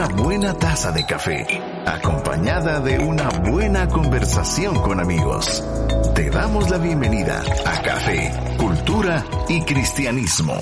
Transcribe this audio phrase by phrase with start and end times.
[0.00, 1.46] una buena taza de café,
[1.84, 5.62] acompañada de una buena conversación con amigos.
[6.14, 10.56] Te damos la bienvenida a Café, Cultura y Cristianismo.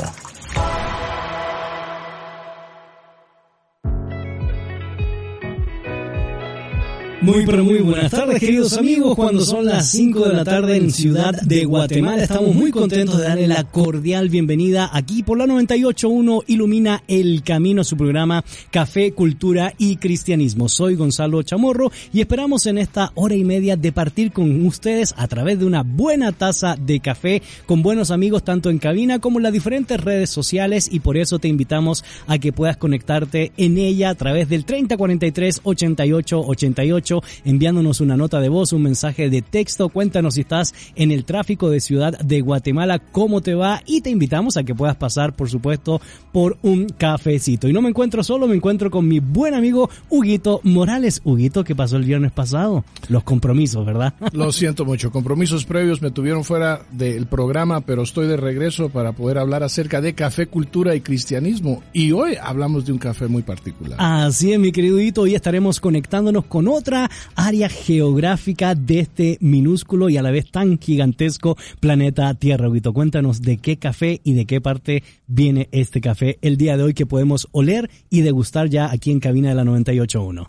[7.28, 10.90] Muy pero muy buenas tardes queridos amigos, cuando son las 5 de la tarde en
[10.90, 16.44] Ciudad de Guatemala estamos muy contentos de darle la cordial bienvenida aquí por la 98.1
[16.46, 20.70] Ilumina el Camino a su programa Café, Cultura y Cristianismo.
[20.70, 25.28] Soy Gonzalo Chamorro y esperamos en esta hora y media de partir con ustedes a
[25.28, 29.42] través de una buena taza de café con buenos amigos tanto en cabina como en
[29.42, 34.08] las diferentes redes sociales y por eso te invitamos a que puedas conectarte en ella
[34.08, 39.88] a través del 3043 88 88 enviándonos una nota de voz, un mensaje de texto.
[39.88, 44.10] Cuéntanos si estás en el tráfico de Ciudad de Guatemala, cómo te va y te
[44.10, 46.00] invitamos a que puedas pasar, por supuesto,
[46.32, 47.68] por un cafecito.
[47.68, 51.20] Y no me encuentro solo, me encuentro con mi buen amigo Huguito Morales.
[51.24, 52.84] Huguito, ¿qué pasó el viernes pasado?
[53.08, 54.14] Los compromisos, ¿verdad?
[54.32, 59.12] Lo siento mucho, compromisos previos me tuvieron fuera del programa, pero estoy de regreso para
[59.12, 61.82] poder hablar acerca de café, cultura y cristianismo.
[61.92, 63.96] Y hoy hablamos de un café muy particular.
[64.00, 66.97] Así es, mi querido Huguito, hoy estaremos conectándonos con otra
[67.34, 72.68] área geográfica de este minúsculo y a la vez tan gigantesco planeta Tierra.
[72.68, 76.82] Huguito, cuéntanos de qué café y de qué parte viene este café el día de
[76.82, 80.48] hoy que podemos oler y degustar ya aquí en cabina de la 98.1.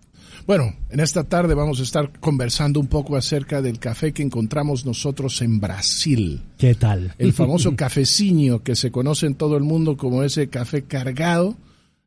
[0.49, 4.85] Bueno, en esta tarde vamos a estar conversando un poco acerca del café que encontramos
[4.85, 6.41] nosotros en Brasil.
[6.57, 7.13] ¿Qué tal?
[7.17, 11.55] El famoso cafecinho que se conoce en todo el mundo como ese café cargado,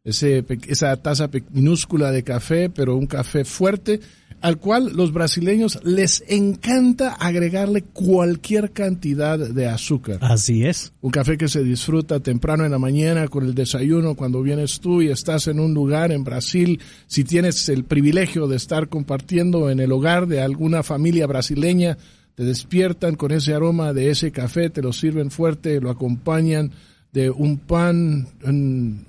[0.05, 4.01] ese, esa taza minúscula de café, pero un café fuerte
[4.43, 10.19] al cual los brasileños les encanta agregarle cualquier cantidad de azúcar.
[10.21, 10.93] Así es.
[11.01, 15.01] Un café que se disfruta temprano en la mañana con el desayuno cuando vienes tú
[15.01, 19.79] y estás en un lugar en Brasil, si tienes el privilegio de estar compartiendo en
[19.79, 21.97] el hogar de alguna familia brasileña,
[22.35, 26.73] te despiertan con ese aroma de ese café, te lo sirven fuerte, lo acompañan
[27.13, 28.27] de un pan,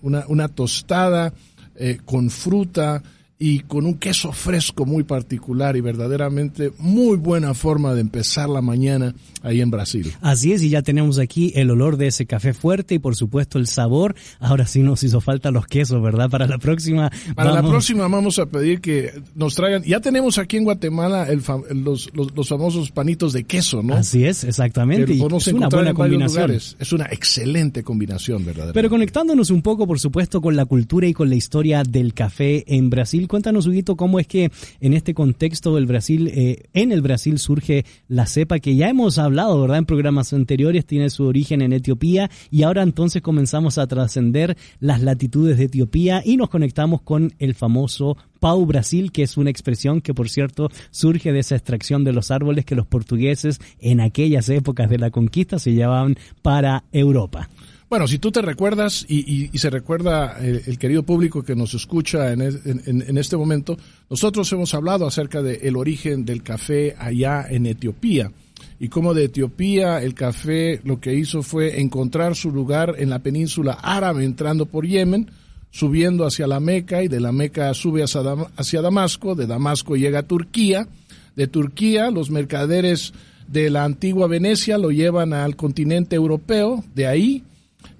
[0.01, 1.33] una, una tostada
[1.75, 3.01] eh, con fruta
[3.39, 8.61] y con un queso fresco muy particular y verdaderamente muy buena forma de empezar la
[8.61, 10.13] mañana ahí en Brasil.
[10.21, 13.59] Así es, y ya tenemos aquí el olor de ese café fuerte y por supuesto
[13.59, 14.15] el sabor.
[14.39, 16.29] Ahora sí nos hizo falta los quesos, ¿verdad?
[16.29, 17.11] Para la próxima.
[17.35, 19.83] Para la próxima vamos a pedir que nos traigan.
[19.83, 21.43] Ya tenemos aquí en Guatemala el
[21.83, 23.95] los, los, famosos panitos de queso, ¿no?
[23.95, 25.13] Así es, exactamente.
[25.13, 26.51] es una buena combinación.
[26.51, 28.71] Es una excelente combinación, ¿verdad?
[28.73, 32.63] Pero conectándonos un poco, por supuesto, con la cultura y con la historia del café
[32.73, 37.01] en Brasil cuéntanos, Huguito, cómo es que en este contexto del Brasil, eh, en el
[37.01, 39.79] Brasil surge la cepa que ya hemos hablado, ¿verdad?
[39.79, 45.01] En programas anteriores, tiene su origen en Etiopía y ahora entonces comenzamos a trascender las
[45.01, 50.01] latitudes de Etiopía y nos conectamos con el famoso Pau Brasil, que es una expresión
[50.01, 54.49] que, por cierto, surge de esa extracción de los árboles que los portugueses en aquellas
[54.49, 57.49] épocas de la conquista se llevaban para Europa.
[57.93, 62.41] Bueno, si tú te recuerdas y, se recuerda el, querido público que nos escucha en,
[62.41, 63.77] en, este momento,
[64.09, 68.31] nosotros hemos hablado acerca del origen del café allá en Etiopía.
[68.79, 73.19] Y cómo de Etiopía el café lo que hizo fue encontrar su lugar en la
[73.19, 75.29] península árabe entrando por Yemen,
[75.69, 78.21] subiendo hacia la Meca y de la Meca sube hacia,
[78.57, 80.87] hacia Damasco, de Damasco llega a Turquía,
[81.35, 83.13] de Turquía los mercaderes
[83.47, 87.43] de la antigua Venecia lo llevan al continente europeo, de ahí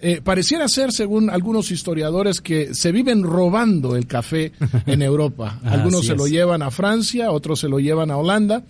[0.06, 4.52] eh, pareciera ser, según algunos historiadores, que se viven robando el café
[4.86, 5.62] en Europa.
[5.64, 8.66] Algunos se lo llevan a Francia, otros se lo llevan a Holanda,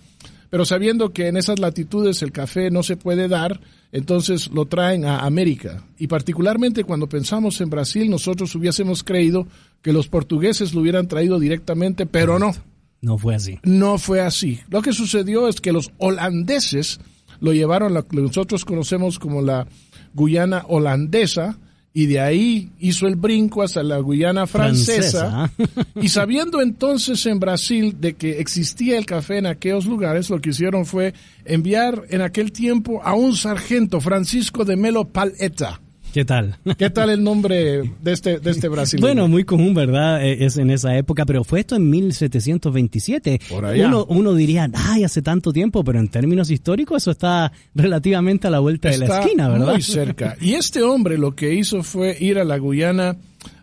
[0.48, 5.06] pero sabiendo que en esas latitudes el café no se puede dar, entonces lo traen
[5.06, 5.84] a América.
[5.98, 9.48] Y particularmente cuando pensamos en Brasil, nosotros hubiésemos creído
[9.82, 12.54] que los portugueses lo hubieran traído directamente, pero no.
[13.00, 13.58] No fue así.
[13.64, 14.60] No fue así.
[14.68, 17.00] Lo que sucedió es que los holandeses
[17.40, 19.66] lo llevaron a lo que nosotros conocemos como la
[20.14, 21.58] Guyana holandesa
[21.96, 25.52] y de ahí hizo el brinco hasta la Guyana francesa,
[25.94, 30.50] y sabiendo entonces en Brasil de que existía el café en aquellos lugares, lo que
[30.50, 31.14] hicieron fue
[31.44, 35.80] enviar en aquel tiempo a un sargento, Francisco de Melo Paleta,
[36.14, 36.56] ¿Qué tal?
[36.78, 39.04] ¿Qué tal el nombre de este, de este brasileño?
[39.04, 40.24] Bueno, muy común, ¿verdad?
[40.24, 43.40] Eh, es en esa época, pero fue esto en 1727.
[43.48, 43.88] Por allá.
[43.88, 48.50] Uno, uno diría, ay, hace tanto tiempo, pero en términos históricos eso está relativamente a
[48.50, 49.72] la vuelta de la esquina, ¿verdad?
[49.72, 50.36] Muy cerca.
[50.40, 53.16] Y este hombre lo que hizo fue ir a la Guyana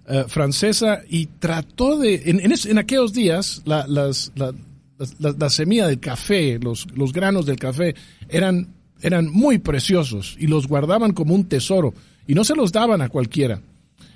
[0.09, 4.54] eh, francesa y trató de, en, en, aquellos días, la, las, la,
[5.19, 7.95] la, semilla del café, los, los granos del café,
[8.27, 8.68] eran,
[9.01, 11.94] eran muy preciosos y los guardaban como un tesoro
[12.27, 13.62] y no se los daban a cualquiera.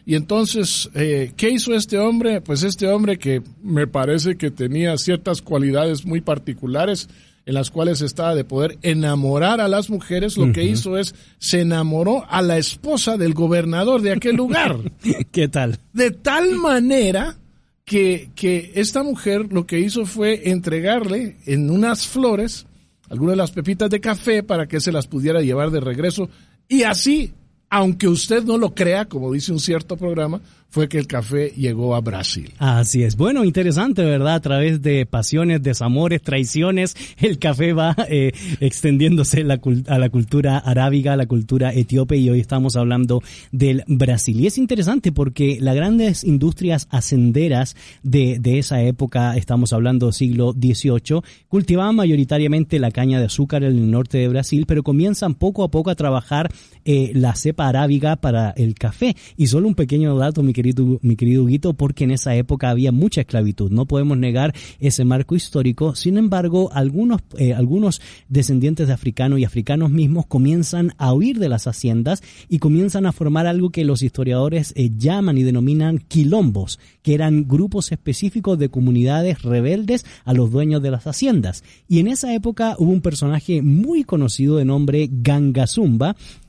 [0.06, 2.40] Y entonces, eh, ¿qué hizo este hombre?
[2.40, 7.10] Pues este hombre que me parece que tenía ciertas cualidades muy particulares
[7.46, 11.62] en las cuales estaba de poder enamorar a las mujeres, lo que hizo es se
[11.62, 14.80] enamoró a la esposa del gobernador de aquel lugar.
[15.31, 15.78] ¿Qué tal?
[15.94, 17.38] De tal manera
[17.84, 22.66] que, que esta mujer lo que hizo fue entregarle en unas flores
[23.10, 26.30] algunas de las pepitas de café para que se las pudiera llevar de regreso
[26.68, 27.31] y así
[27.70, 31.96] aunque usted no lo crea, como dice un cierto programa, fue que el café llegó
[31.96, 32.54] a Brasil.
[32.58, 33.16] Así es.
[33.16, 34.36] Bueno, interesante, ¿verdad?
[34.36, 39.46] A través de pasiones, desamores, traiciones, el café va eh, extendiéndose
[39.88, 43.22] a la cultura arábiga, a la cultura etíope y hoy estamos hablando
[43.52, 44.40] del Brasil.
[44.40, 50.54] Y es interesante porque las grandes industrias ascenderas de, de esa época, estamos hablando siglo
[50.54, 55.64] XVIII, cultivaban mayoritariamente la caña de azúcar en el norte de Brasil, pero comienzan poco
[55.64, 56.52] a poco a trabajar
[56.84, 59.16] eh, la cepa arábiga para el café.
[59.38, 60.65] Y solo un pequeño dato, mi querido,
[61.02, 63.72] mi querido Huguito, porque en esa época había mucha esclavitud.
[63.72, 65.96] No podemos negar ese marco histórico.
[65.96, 71.50] Sin embargo, algunos, eh, algunos descendientes de africanos y africanos mismos comienzan a huir de
[71.50, 76.80] las haciendas y comienzan a formar algo que los historiadores eh, llaman y denominan quilombos,
[77.02, 81.64] que eran grupos específicos de comunidades rebeldes a los dueños de las haciendas.
[81.88, 85.66] Y en esa época hubo un personaje muy conocido de nombre Ganga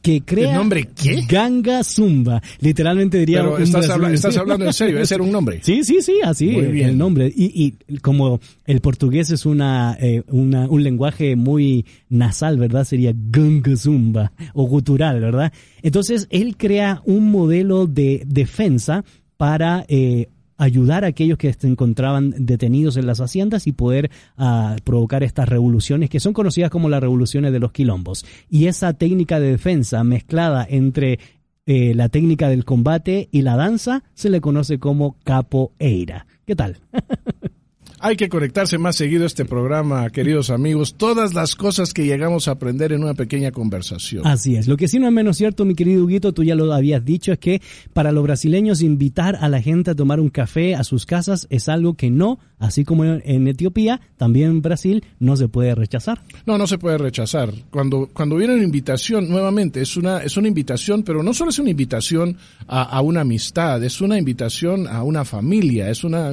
[0.03, 0.51] que crea...
[0.51, 1.25] ¿El nombre qué?
[1.29, 2.41] Ganga Zumba.
[2.61, 3.43] Literalmente diría...
[3.43, 5.60] Pero estás, estás, hablando en serio, ese era un nombre.
[5.62, 7.32] Sí, sí, sí, así el nombre.
[7.34, 12.84] Y, y, como el portugués es una, eh, una, un lenguaje muy nasal, ¿verdad?
[12.84, 15.52] Sería Ganga Zumba o gutural, ¿verdad?
[15.82, 19.04] Entonces él crea un modelo de defensa
[19.37, 20.28] para eh,
[20.58, 25.48] ayudar a aquellos que se encontraban detenidos en las haciendas y poder uh, provocar estas
[25.48, 28.25] revoluciones que son conocidas como las revoluciones de los quilombos.
[28.48, 31.19] Y esa técnica de defensa mezclada entre
[31.67, 36.27] eh, la técnica del combate y la danza se le conoce como capoeira.
[36.47, 36.79] ¿Qué tal?
[37.99, 40.95] Hay que conectarse más seguido a este programa, queridos amigos.
[40.97, 44.27] Todas las cosas que llegamos a aprender en una pequeña conversación.
[44.27, 44.69] Así es.
[44.69, 47.33] Lo que sí no es menos cierto, mi querido Huguito, tú ya lo habías dicho,
[47.33, 47.63] es que
[47.95, 51.71] para los brasileños invitar a la gente a tomar un café a sus casas es
[51.71, 56.20] algo que no, así como en Etiopía, también en Brasil, no se puede rechazar.
[56.47, 57.53] No, no se puede rechazar.
[57.70, 61.58] Cuando, cuando viene una invitación, nuevamente, es una, es una invitación, pero no solo es
[61.58, 62.37] una invitación
[62.67, 66.32] a, a una amistad, es una invitación a una familia, es una,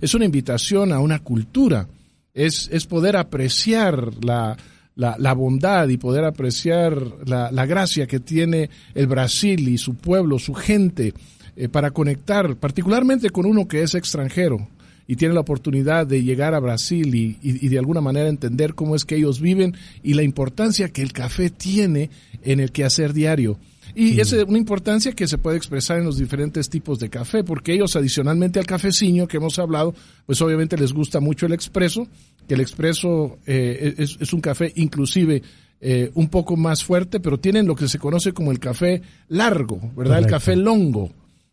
[0.00, 1.86] es una invitación a una cultura,
[2.32, 4.56] es, es poder apreciar la,
[4.96, 6.96] la, bondad y poder apreciar
[7.26, 11.12] la, la, gracia que tiene el Brasil y su pueblo, su gente,
[11.56, 14.66] eh, para conectar particularmente con uno que es extranjero
[15.06, 18.94] y tiene la oportunidad de llegar a Brasil y, y, de alguna manera entender cómo
[18.94, 22.10] es que ellos viven y la importancia que el café tiene
[22.42, 23.58] en el quehacer diario.
[23.94, 27.74] Y es una importancia que se puede expresar en los diferentes tipos de café, porque
[27.74, 29.94] ellos adicionalmente al cafecillo que hemos hablado,
[30.24, 32.08] pues obviamente les gusta mucho el expreso,
[32.48, 35.42] que el expreso eh, es, es, un café inclusive
[35.84, 39.80] eh, un poco más fuerte, pero tienen lo que se conoce como el café largo,
[39.96, 40.20] ¿verdad?
[40.20, 41.10] El café longo,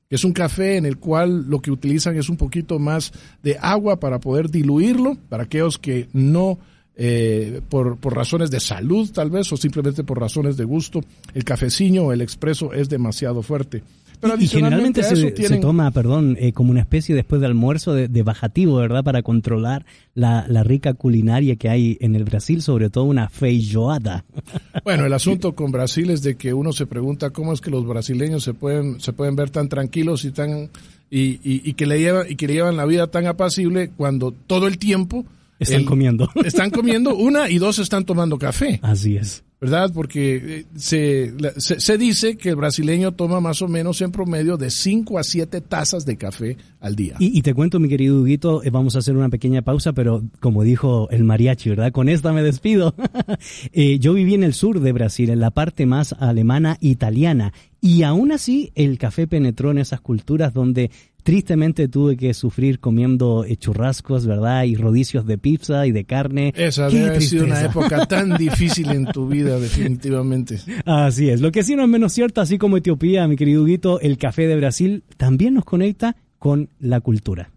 [0.09, 3.13] que es un café en el cual lo que utilizan es un poquito más
[3.43, 6.57] de agua para poder diluirlo, para aquellos que no
[6.95, 11.01] eh, por, por, razones de salud tal vez o simplemente por razones de gusto,
[11.35, 13.83] el cafecino o el expreso es demasiado fuerte.
[14.19, 18.75] Pero y, generalmente se, toma, perdón, eh, como una especie después de almuerzo de, bajativo,
[18.75, 19.03] ¿verdad?
[19.03, 24.25] Para controlar la, la, rica culinaria que hay en el Brasil, sobre todo una feijoada.
[24.83, 27.85] Bueno, el asunto con Brasil es de que uno se pregunta cómo es que los
[27.85, 30.69] brasileños se pueden, se pueden ver tan tranquilos y tan
[31.11, 34.31] y, y, y que le llevan y que le llevan la vida tan apacible cuando
[34.31, 35.25] todo el tiempo
[35.59, 36.29] están comiendo.
[36.45, 38.79] Están comiendo, una y dos están tomando café.
[38.81, 39.43] Así es.
[39.61, 39.91] ¿Verdad?
[39.93, 44.55] Porque eh, se, se, se, dice que el brasileño toma más o menos en promedio
[44.55, 47.15] de 5 a 7 tazas de café al día.
[47.19, 50.63] Y, te cuento, mi querido Huguito, eh, vamos a hacer una pequeña pausa, pero como
[50.63, 51.91] dijo el mariachi, ¿verdad?
[51.91, 52.95] Con esta me despido.
[53.73, 57.51] eh, yo viví en el sur de Brasil, en la parte más alemana italiana,
[57.81, 60.89] y aún así el café penetró en esas culturas donde
[61.23, 64.63] tristemente tuve que sufrir comiendo churrascos, ¿verdad?
[64.63, 66.53] Y rodicios de pizza y de carne.
[66.55, 70.59] Esa debe haber sido una época tan difícil en tu vida, definitivamente.
[70.85, 71.41] Así es.
[71.41, 74.47] Lo que sí no es menos cierto, así como Etiopía, mi querido Huguito, el café
[74.47, 77.51] de Brasil también nos conecta con la cultura.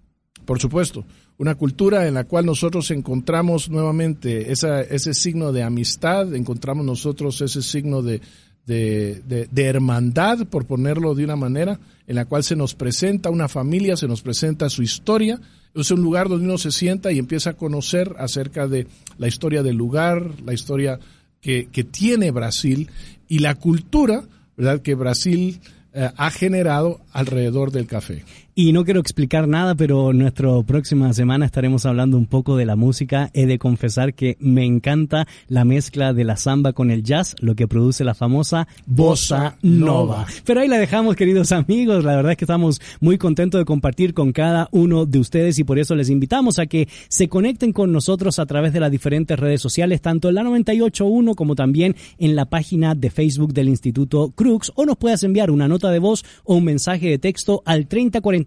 [0.45, 1.05] Por supuesto.
[1.39, 7.41] Una cultura en la cual nosotros encontramos nuevamente esa, ese signo de amistad, encontramos nosotros
[7.41, 8.21] ese signo de,
[8.67, 13.49] de, de, hermandad, por ponerlo de una manera, en la cual se nos presenta una
[13.49, 15.41] familia, se nos presenta su historia.
[15.75, 18.87] Es un lugar donde uno se sienta y empieza a conocer acerca de
[19.19, 20.99] la historia del lugar, la historia
[21.41, 22.89] que, que tiene Brasil
[23.29, 24.25] y la cultura,
[24.57, 24.81] ¿verdad?
[24.81, 25.61] Que Brasil
[25.95, 28.25] eh, ha generado alrededor del café.
[28.55, 32.77] Y no quiero explicar nada, pero nuestra próxima semana estaremos hablando un poco de la
[32.77, 33.31] música.
[33.33, 37.55] He de confesar que me encanta la mezcla de la samba con el jazz, lo
[37.55, 40.27] que produce la famosa bossa nova.
[40.45, 42.05] Pero ahí la dejamos, queridos amigos.
[42.05, 45.65] La verdad es que estamos muy contentos de compartir con cada uno de ustedes y
[45.65, 49.41] por eso les invitamos a que se conecten con nosotros a través de las diferentes
[49.41, 54.31] redes sociales, tanto en la 981 como también en la página de Facebook del Instituto
[54.37, 57.87] Crux, o nos puedas enviar una nota de voz o un mensaje de texto al
[57.87, 58.42] 3040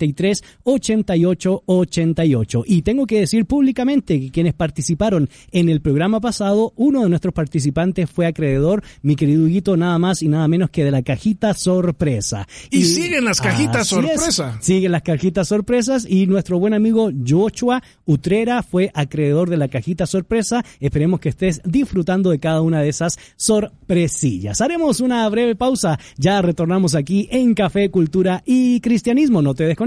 [0.64, 2.64] 88 88.
[2.66, 7.34] Y tengo que decir públicamente que quienes participaron en el programa pasado, uno de nuestros
[7.34, 11.54] participantes fue acreedor, mi querido Huguito, nada más y nada menos que de la cajita
[11.54, 12.48] sorpresa.
[12.70, 14.58] Y, siguen las cajitas sorpresa.
[14.62, 20.06] siguen las cajitas sorpresas y nuestro buen amigo Joshua Utrera fue acreedor de la cajita
[20.06, 20.64] sorpresa.
[20.80, 24.62] Esperemos que estés disfrutando de cada una de esas sorpresillas.
[24.62, 26.00] Haremos una breve pausa.
[26.18, 29.42] Ya retornamos aquí en Café, Cultura y Cristianismo.
[29.42, 29.85] No te desconectes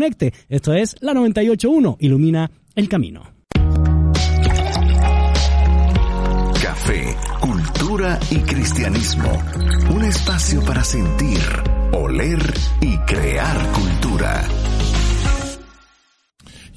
[0.49, 3.23] esto es la 981, ilumina el camino.
[6.63, 9.31] Café, cultura y cristianismo.
[9.95, 11.41] Un espacio para sentir,
[11.93, 12.39] oler
[12.81, 14.49] y crear cultura.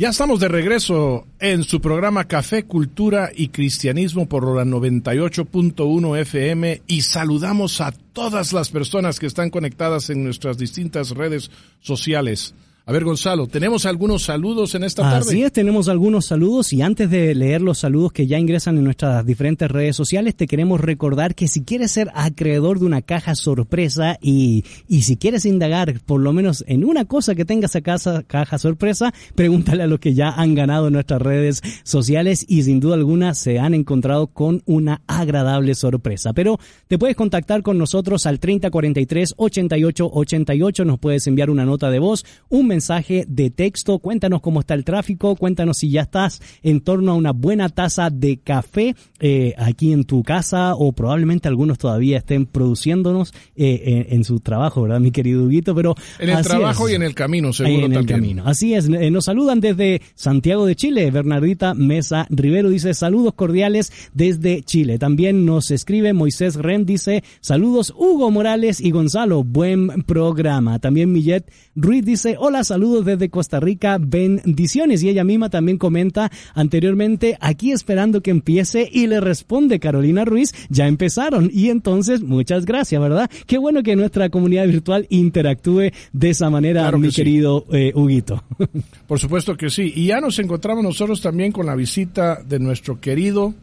[0.01, 6.81] Ya estamos de regreso en su programa Café, Cultura y Cristianismo por la 98.1 FM
[6.87, 11.51] y saludamos a todas las personas que están conectadas en nuestras distintas redes
[11.81, 12.55] sociales.
[12.91, 15.19] A ver, Gonzalo, tenemos algunos saludos en esta tarde.
[15.19, 18.83] Así es, tenemos algunos saludos y antes de leer los saludos que ya ingresan en
[18.83, 23.35] nuestras diferentes redes sociales, te queremos recordar que si quieres ser acreedor de una caja
[23.35, 27.79] sorpresa y, y si quieres indagar por lo menos en una cosa que tenga esa
[27.79, 32.63] casa, caja sorpresa, pregúntale a los que ya han ganado en nuestras redes sociales y
[32.63, 36.33] sin duda alguna se han encontrado con una agradable sorpresa.
[36.33, 41.99] Pero te puedes contactar con nosotros al 3043 8888, nos puedes enviar una nota de
[41.99, 42.80] voz, un mensaje
[43.27, 47.31] de texto, cuéntanos cómo está el tráfico, cuéntanos si ya estás en torno a una
[47.31, 53.33] buena taza de café eh, aquí en tu casa o probablemente algunos todavía estén produciéndonos
[53.55, 55.75] eh, en, su trabajo, ¿verdad, mi querido Huguito?
[55.75, 58.43] Pero en el trabajo y en el camino, seguro en el camino.
[58.45, 61.11] Así es, eh, nos saludan desde Santiago de Chile.
[61.11, 64.97] Bernardita Mesa Rivero dice saludos cordiales desde Chile.
[64.97, 70.79] También nos escribe Moisés Ren, dice saludos Hugo Morales y Gonzalo, buen programa.
[70.79, 75.03] También Millet Ruiz dice hola saludos desde Costa Rica, bendiciones.
[75.03, 80.53] Y ella misma también comenta anteriormente, aquí esperando que empiece y le responde Carolina Ruiz,
[80.69, 81.49] ya empezaron.
[81.53, 83.29] Y entonces, muchas gracias, ¿verdad?
[83.47, 88.43] Qué bueno que nuestra comunidad virtual interactúe de esa manera, mi querido eh, Huguito.
[89.07, 89.91] Por supuesto que sí.
[89.95, 93.53] Y ya nos encontramos nosotros también con la visita de nuestro querido,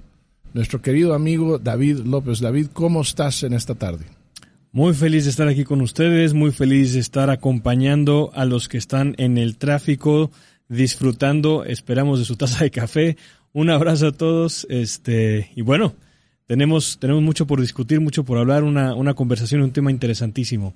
[0.54, 2.40] nuestro querido amigo David López.
[2.40, 4.17] David, ¿cómo estás en esta tarde?
[4.78, 8.78] Muy feliz de estar aquí con ustedes, muy feliz de estar acompañando a los que
[8.78, 10.30] están en el tráfico,
[10.68, 13.16] disfrutando, esperamos de su taza de café.
[13.52, 15.96] Un abrazo a todos, este, y bueno,
[16.46, 20.74] tenemos, tenemos mucho por discutir, mucho por hablar, una, una conversación, un tema interesantísimo.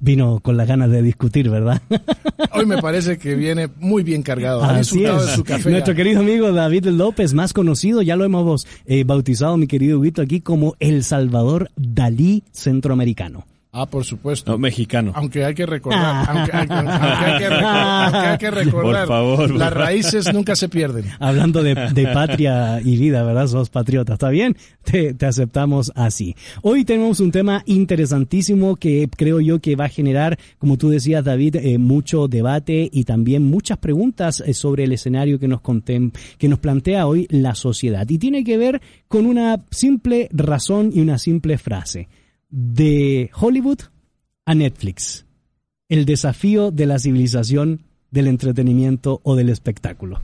[0.00, 1.80] Vino con las ganas de discutir, ¿verdad?
[2.52, 4.60] Hoy me parece que viene muy bien cargado.
[4.76, 5.70] Disfrutado de su café.
[5.70, 10.22] Nuestro querido amigo David López, más conocido, ya lo hemos eh, bautizado, mi querido Huguito,
[10.22, 13.46] aquí como El Salvador Dalí Centroamericano.
[13.78, 14.52] Ah, por supuesto.
[14.52, 15.12] No, mexicano.
[15.14, 16.66] Aunque hay que recordar, aunque, hay
[18.38, 21.04] que recordar, por favor, las raíces nunca se pierden.
[21.20, 21.74] Hablando de,
[22.14, 23.46] patria y vida, ¿verdad?
[23.48, 24.56] Sos patriota, ¿está bien?
[24.82, 26.34] Te, aceptamos así.
[26.62, 31.22] Hoy tenemos un tema interesantísimo que creo yo que va a generar, como tú decías,
[31.22, 36.48] David, eh, mucho debate y también muchas preguntas eh, sobre el escenario que nos, que
[36.48, 38.08] nos plantea hoy la sociedad.
[38.08, 42.08] Y tiene que ver con una simple razón y una simple frase
[42.48, 43.80] de Hollywood
[44.44, 45.26] a Netflix.
[45.88, 50.20] El desafío de la civilización, del entretenimiento o del espectáculo.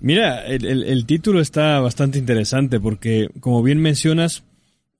[0.00, 4.44] Mira, el, título está bastante interesante porque, como bien mencionas,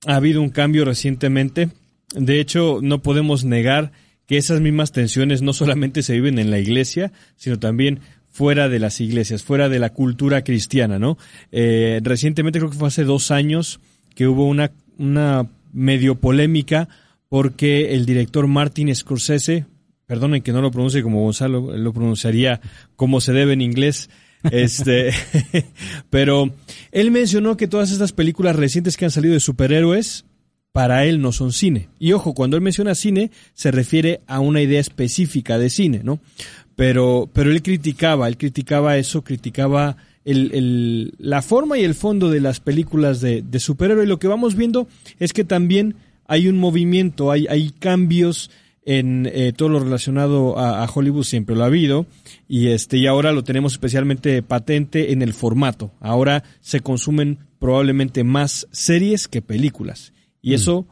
[0.05, 1.69] ha habido un cambio recientemente.
[2.13, 3.91] De hecho, no podemos negar
[4.27, 7.99] que esas mismas tensiones no solamente se viven en la iglesia, sino también
[8.29, 11.17] fuera de las iglesias, fuera de la cultura cristiana, ¿no?
[11.51, 13.79] Eh, recientemente, creo que fue hace dos años,
[14.13, 16.89] que hubo una, una medio polémica
[17.29, 19.65] porque el director Martin Scorsese,
[20.05, 22.59] perdonen que no lo pronuncie como Gonzalo, lo pronunciaría
[22.97, 24.09] como se debe en inglés,
[24.51, 25.11] este,
[26.09, 26.53] pero
[26.91, 30.25] él mencionó que todas estas películas recientes que han salido de superhéroes,
[30.71, 31.89] para él no son cine.
[31.99, 36.19] Y ojo, cuando él menciona cine, se refiere a una idea específica de cine, ¿no?
[36.75, 42.41] Pero, pero él criticaba, él criticaba eso, criticaba el, la forma y el fondo de
[42.41, 44.03] las películas de, de superhéroe.
[44.03, 44.87] Y lo que vamos viendo
[45.19, 45.95] es que también
[46.27, 48.49] hay un movimiento, hay, hay cambios
[48.83, 52.07] en eh, todo lo relacionado a, Hollywood siempre lo ha habido
[52.47, 55.91] y este y ahora lo tenemos especialmente patente en el formato.
[55.99, 60.53] Ahora se consumen probablemente más series que películas y mm.
[60.53, 60.87] eso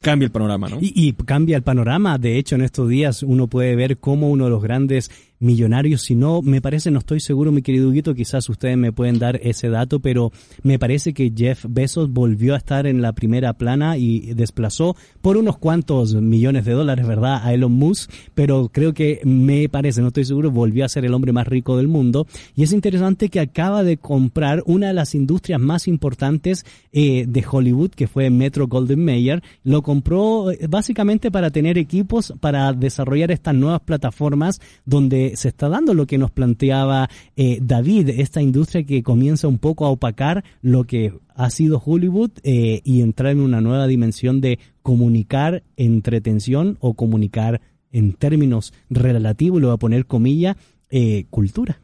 [0.00, 0.78] cambia el panorama, ¿no?
[0.80, 2.16] Y, y, cambia el panorama.
[2.18, 6.02] De hecho, en estos días uno puede ver cómo uno de los grandes millonarios.
[6.02, 9.40] Si no, me parece, no estoy seguro, mi querido Huguito, quizás ustedes me pueden dar
[9.42, 13.96] ese dato, pero me parece que Jeff Bezos volvió a estar en la primera plana
[13.96, 19.20] y desplazó por unos cuantos millones de dólares, ¿verdad?, a Elon Musk, pero creo que
[19.24, 22.26] me parece, no estoy seguro, volvió a ser el hombre más rico del mundo.
[22.54, 27.44] Y es interesante que acaba de comprar una de las industrias más importantes eh, de
[27.48, 29.42] Hollywood, que fue Metro Golden Mayer.
[29.64, 35.68] Lo compró eh, básicamente para tener equipos para desarrollar estas nuevas plataformas donde se está
[35.68, 40.44] dando lo que nos planteaba eh, David, esta industria que comienza un poco a opacar
[40.62, 46.78] lo que ha sido Hollywood eh, y entrar en una nueva dimensión de comunicar entretención
[46.80, 47.60] o comunicar
[47.92, 50.56] en términos relativos, lo voy a poner comilla,
[50.90, 51.80] eh, cultura.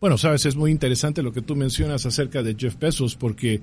[0.00, 3.60] Bueno, sabes, es muy interesante lo que tú mencionas acerca de Jeff Bezos porque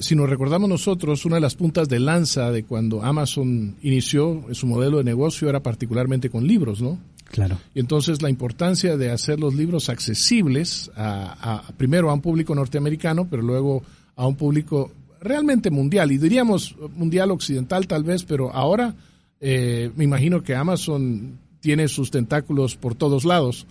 [0.00, 4.66] si nos recordamos nosotros, una de las puntas de lanza de cuando Amazon inició su
[4.66, 6.98] modelo de negocio era particularmente con libros, ¿no?
[7.30, 7.58] Claro.
[7.74, 13.26] Y entonces la importancia de hacer los libros accesibles a, primero a un público norteamericano,
[13.28, 13.82] pero luego
[14.14, 18.94] a un público realmente mundial, y diríamos mundial occidental tal vez, pero ahora
[19.40, 23.66] eh, me imagino que Amazon tiene sus tentáculos por todos lados.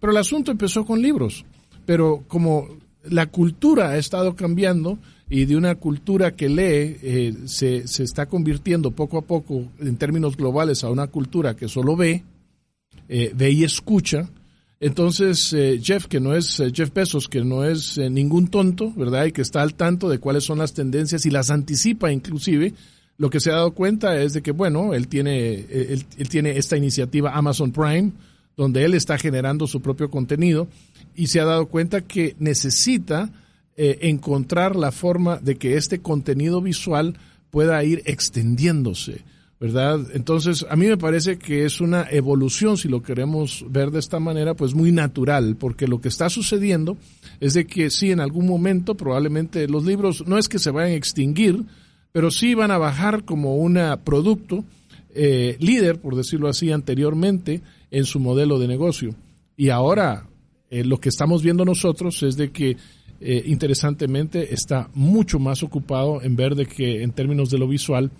[0.00, 1.44] Pero el asunto empezó con libros,
[1.84, 2.68] pero como
[3.08, 4.98] la cultura ha estado cambiando
[5.30, 9.96] y de una cultura que lee eh, se, se está convirtiendo poco a poco en
[9.96, 12.24] términos globales a una cultura que solo ve,
[13.08, 14.28] eh, ve y escucha.
[14.78, 19.26] Entonces, eh, Jeff, que no es eh, Jeff Bezos, que no es ningún tonto, ¿verdad?
[19.26, 22.74] Y que está al tanto de cuáles son las tendencias y las anticipa inclusive,
[23.18, 26.76] lo que se ha dado cuenta es de que, bueno, él tiene, él, tiene esta
[26.76, 28.12] iniciativa Amazon Prime,
[28.56, 30.68] donde él está generando su propio contenido
[31.14, 33.30] y se ha dado cuenta que necesita
[33.78, 37.14] encontrar la forma de que este contenido visual
[37.50, 39.22] pueda ir extendiéndose
[39.58, 40.00] ¿verdad?
[40.12, 44.20] Entonces, a mí me parece que es una evolución, si lo queremos ver de esta
[44.20, 46.96] manera, pues muy natural, porque lo que está sucediendo
[47.40, 50.92] es de que sí, en algún momento probablemente los libros no es que se vayan
[50.92, 51.64] a extinguir,
[52.12, 54.64] pero sí van a bajar como un producto
[55.14, 59.14] eh, líder, por decirlo así, anteriormente en su modelo de negocio.
[59.56, 60.28] Y ahora
[60.70, 62.76] eh, lo que estamos viendo nosotros es de que
[63.20, 68.10] eh, interesantemente está mucho más ocupado en ver de que en términos de lo visual,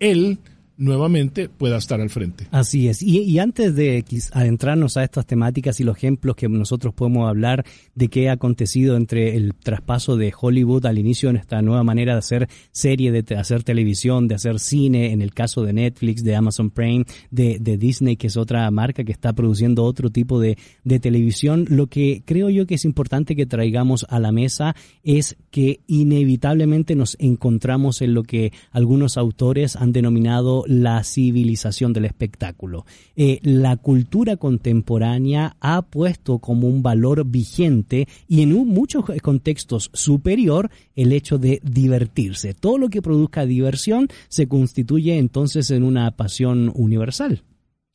[0.00, 0.38] él
[0.76, 2.46] nuevamente pueda estar al frente.
[2.50, 3.02] Así es.
[3.02, 8.08] Y, antes de adentrarnos a estas temáticas y los ejemplos que nosotros podemos hablar de
[8.08, 12.18] qué ha acontecido entre el traspaso de Hollywood al inicio en esta nueva manera de
[12.18, 16.70] hacer serie, de hacer televisión, de hacer cine, en el caso de Netflix, de Amazon
[16.70, 21.66] Prime, de, Disney, que es otra marca que está produciendo otro tipo de, de televisión,
[21.68, 26.94] lo que creo yo que es importante que traigamos a la mesa es que inevitablemente
[26.94, 32.86] nos encontramos en lo que algunos autores han denominado la civilización del espectáculo.
[33.16, 40.70] Eh, la cultura contemporánea ha puesto como un valor vigente y en muchos contextos superior
[40.94, 42.54] el hecho de divertirse.
[42.54, 47.42] Todo lo que produzca diversión se constituye entonces en una pasión universal.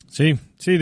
[0.07, 0.77] Sí, sí,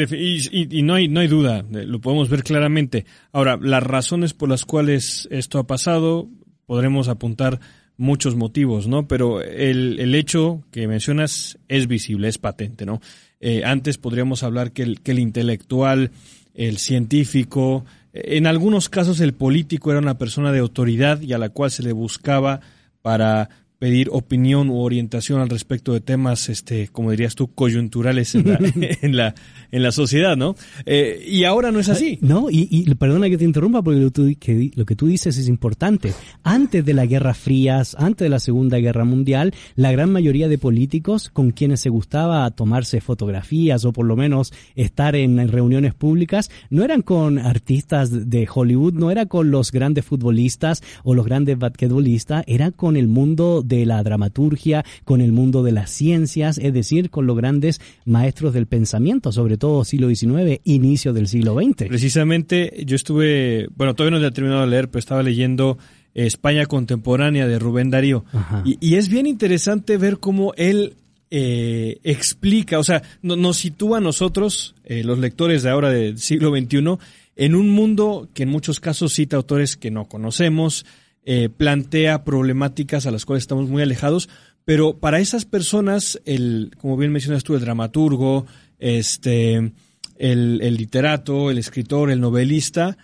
[0.52, 3.06] y, no, hay, no hay duda, eh, lo podemos ver claramente.
[3.32, 6.30] Ahora, las razones por las cuales esto ha pasado,
[6.66, 7.60] podremos apuntar
[8.00, 9.08] muchos motivos, ¿no?
[9.08, 13.02] Pero el, el hecho que mencionas es visible, es patente, ¿no?
[13.42, 16.12] Eh, antes podríamos hablar que el, que el intelectual,
[16.54, 21.50] el científico, en algunos casos el político era una persona de autoridad y a la
[21.50, 22.62] cual se le buscaba
[23.02, 28.50] para pedir opinión u orientación al respecto de temas, este, como dirías tú, coyunturales en
[28.50, 28.60] la,
[29.02, 29.36] en la,
[29.72, 30.56] en la sociedad, ¿no?
[30.86, 32.20] Eh, y ahora no es así.
[32.22, 35.48] No, y, y, perdona que te interrumpa porque lo, que, lo que tú dices es
[35.48, 36.14] importante.
[36.44, 40.58] Antes de la Guerra Frías, antes de la Segunda Guerra Mundial, la gran mayoría de
[40.58, 46.52] políticos con quienes se gustaba tomarse fotografías o por lo menos estar en, reuniones públicas,
[46.70, 51.58] no eran con artistas de Hollywood, no era con los grandes futbolistas o los grandes
[51.58, 56.74] basquetbolistas, era con el mundo de la dramaturgia, con el mundo de las ciencias, es
[56.74, 61.88] decir, con los grandes maestros del pensamiento, sobre todo siglo XIX, inicio del siglo XX.
[61.88, 65.78] Precisamente yo estuve, bueno, todavía no he terminado de leer, pero estaba leyendo
[66.14, 68.26] España contemporánea de Rubén Darío.
[68.66, 70.96] Y, es bien interesante ver cómo él
[71.32, 76.50] eh, explica, o sea, nos sitúa a nosotros, eh, los lectores de ahora del siglo
[76.50, 76.98] XXI,
[77.36, 80.86] en un mundo que en muchos casos cita autores que no conocemos,
[81.24, 84.30] eh, plantea problemáticas a las cuales estamos muy alejados,
[84.66, 88.46] Pero para esas personas, el, como bien mencionas tú, el dramaturgo,
[88.78, 89.74] este,
[90.18, 92.98] el, literato, el escritor, el novelista,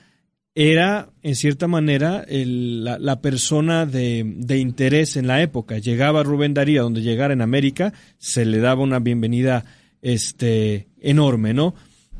[0.53, 5.79] era, en cierta manera, la, persona de, interés en la época.
[5.79, 9.65] Llegaba Rubén Darío, donde llegara en América, se le daba una bienvenida
[10.01, 11.73] este, enorme, ¿no?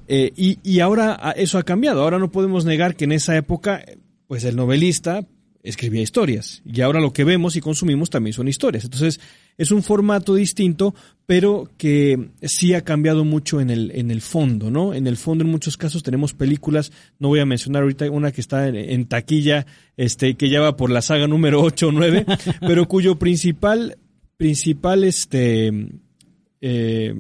[0.08, 2.02] Eh, y, ahora eso ha cambiado.
[2.02, 3.84] Ahora no podemos negar que en esa época,
[4.28, 5.26] pues el novelista
[5.66, 6.62] escribía historias.
[6.66, 8.86] Y ahora lo que vemos y consumimos también son historias.
[8.86, 9.20] Entonces,
[9.58, 14.70] es un formato distinto, pero que sí ha cambiado mucho en el, en el fondo,
[14.70, 14.94] ¿no?
[14.94, 18.42] En el fondo, en muchos casos, tenemos películas, no voy a mencionar ahorita una que
[18.42, 19.66] está en, taquilla,
[19.98, 22.26] este, que ya va por la saga número 8 o 9,
[22.62, 23.98] pero cuyo principal,
[24.38, 25.72] principal, este,
[26.62, 27.14] eh,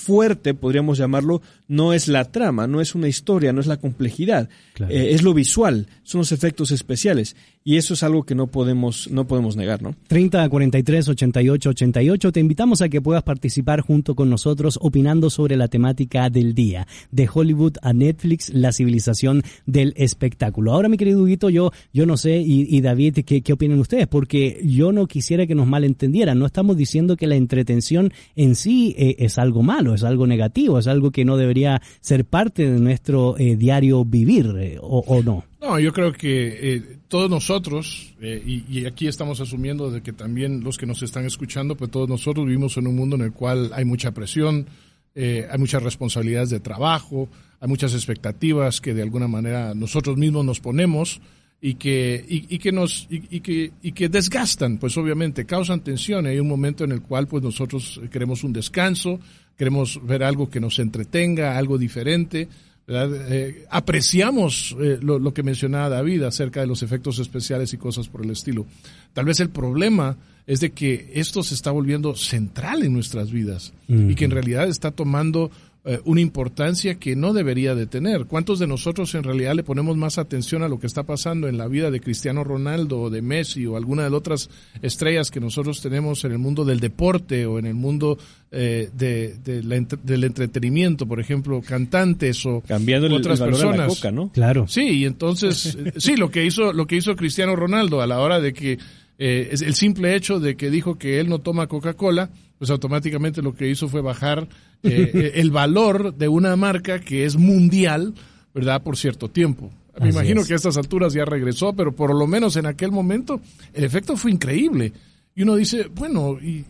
[0.00, 4.48] fuerte, podríamos llamarlo, no es la trama, no es una historia, no es la complejidad,
[4.88, 7.36] eh, es lo visual, son los efectos especiales.
[7.62, 9.94] Y eso es algo que no podemos, no podemos negar, ¿no?
[10.08, 12.32] 30 43 88 88.
[12.32, 16.86] Te invitamos a que puedas participar junto con nosotros opinando sobre la temática del día.
[17.10, 20.72] De Hollywood a Netflix, la civilización del espectáculo.
[20.72, 24.06] Ahora, mi querido Huguito, yo, yo no sé, y, David, ¿qué, ¿qué opinan ustedes?
[24.06, 26.38] Porque yo no quisiera que nos malentendieran.
[26.38, 30.78] No estamos diciendo que la entretención en sí eh, es algo malo, es algo negativo,
[30.78, 35.44] es algo que no debería ser parte de nuestro eh, diario vivir, eh, o, no.
[35.60, 40.78] No, yo creo que eh, todos nosotros, y, aquí estamos asumiendo de que también los
[40.78, 43.84] que nos están escuchando, pues todos nosotros vivimos en un mundo en el cual hay
[43.84, 44.66] mucha presión,
[45.14, 47.28] hay muchas responsabilidades de trabajo,
[47.60, 51.20] hay muchas expectativas que de alguna manera nosotros mismos nos ponemos
[51.62, 56.24] y que, y, que nos, y, que, y que desgastan, pues obviamente, causan tensión.
[56.26, 59.20] Hay un momento en el cual pues nosotros queremos un descanso,
[59.60, 62.48] queremos ver algo que nos entretenga, algo diferente.
[62.88, 68.24] Eh, apreciamos eh, lo, que mencionaba David acerca de los efectos especiales y cosas por
[68.24, 68.64] el estilo.
[69.12, 73.74] Tal vez el problema es de que esto se está volviendo central en nuestras vidas
[73.86, 75.50] y que en realidad está tomando
[75.82, 78.26] eh, una importancia que no debería de tener.
[78.26, 81.56] ¿Cuántos de nosotros en realidad le ponemos más atención a lo que está pasando en
[81.56, 84.50] la vida de Cristiano Ronaldo o de Messi o alguna de las otras
[84.82, 88.18] estrellas que nosotros tenemos en el mundo del deporte o en el mundo
[88.50, 94.04] eh, de, del entretenimiento, por ejemplo, cantantes o Cambiando otras personas?
[94.12, 94.30] ¿no?
[94.32, 94.66] Claro.
[94.68, 98.20] Sí, y entonces, eh, sí, lo que hizo, lo que hizo Cristiano Ronaldo a la
[98.20, 98.78] hora de que
[99.16, 103.54] es el simple hecho de que dijo que él no toma Coca-Cola, pues automáticamente lo
[103.54, 104.46] que hizo fue bajar
[104.82, 108.14] eh, eh, el valor de una marca que es mundial,
[108.54, 108.82] ¿verdad?
[108.82, 109.70] Por cierto tiempo.
[110.00, 113.40] Me imagino que a estas alturas ya regresó, pero por lo menos en aquel momento
[113.74, 114.92] el efecto fue increíble.
[115.34, 116.64] Y uno dice, bueno, y,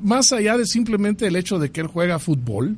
[0.00, 2.76] más allá de simplemente el hecho de que él juega fútbol,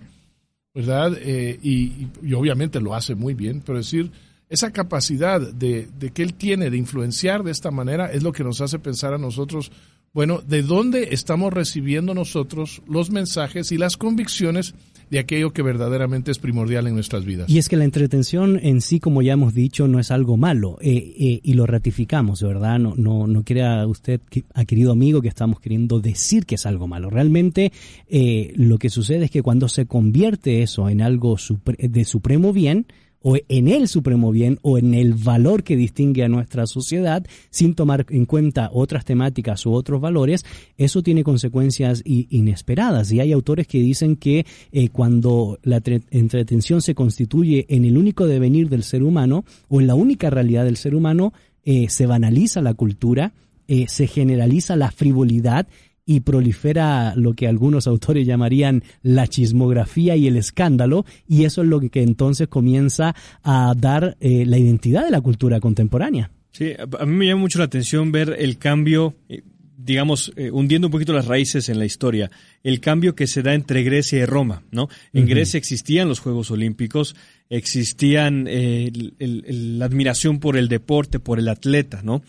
[0.75, 1.17] ¿verdad?
[1.21, 4.11] Eh, y, obviamente lo hace muy bien, pero decir,
[4.49, 8.45] esa capacidad de, de, que él tiene de influenciar de esta manera es lo que
[8.45, 9.71] nos hace pensar a nosotros
[10.15, 14.75] bueno, ¿de dónde estamos recibiendo nosotros los mensajes y las convicciones
[15.11, 17.49] de aquello que verdaderamente es primordial en nuestras vidas?
[17.49, 20.77] Y es que la entretención en sí, como ya hemos dicho, no es algo malo
[20.83, 22.79] eh, eh, y lo ratificamos, ¿verdad?
[22.79, 24.21] No, no, no crea usted,
[24.53, 27.09] a querido amigo, que estamos queriendo decir que es algo malo.
[27.09, 27.73] Realmente
[28.09, 31.37] eh, lo que sucede es que cuando se convierte eso en algo
[31.79, 32.87] de supremo bien,
[33.23, 37.75] o en el supremo bien o en el valor que distingue a nuestra sociedad sin
[37.75, 40.45] tomar en cuenta otras temáticas u otros valores,
[40.77, 43.11] eso tiene consecuencias inesperadas.
[43.13, 45.81] Y hay autores que dicen que eh, cuando la
[46.11, 50.65] entretención se constituye en el único devenir del ser humano o en la única realidad
[50.65, 51.33] del ser humano,
[51.65, 53.33] eh, se banaliza la cultura,
[53.69, 55.67] eh, se generaliza la frivolidad
[56.05, 61.69] y prolifera lo que algunos autores llamarían la chismografía y el escándalo, y eso es
[61.69, 66.31] lo que entonces comienza a dar eh, la identidad de la cultura contemporánea.
[66.51, 69.43] Sí, a mí me llama mucho la atención ver el cambio, eh,
[69.77, 72.31] digamos, eh, hundiendo un poquito las raíces en la historia,
[72.63, 74.89] el cambio que se da entre Grecia y Roma, ¿no?
[75.13, 77.17] En Grecia existían los Juegos Olímpicos,
[77.49, 82.23] existían la admiración por el deporte, por el atleta, ¿no?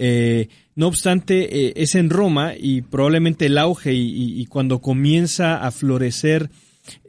[0.00, 5.72] Eh, no obstante, eh, es en Roma y probablemente el auge y, cuando comienza a
[5.72, 6.50] florecer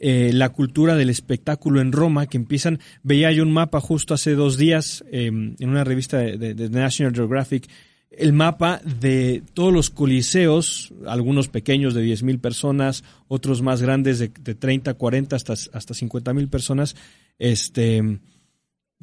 [0.02, 4.34] eh, la cultura del espectáculo en Roma, que empiezan, veía yo un mapa justo hace
[4.34, 7.70] dos días em, en una revista de, National Geographic,
[8.10, 14.30] el mapa de todos los coliseos, algunos pequeños de 10.000 personas, otros más grandes de,
[14.30, 16.96] de 30, 40 hasta, hasta 50.000 personas,
[17.38, 18.20] este,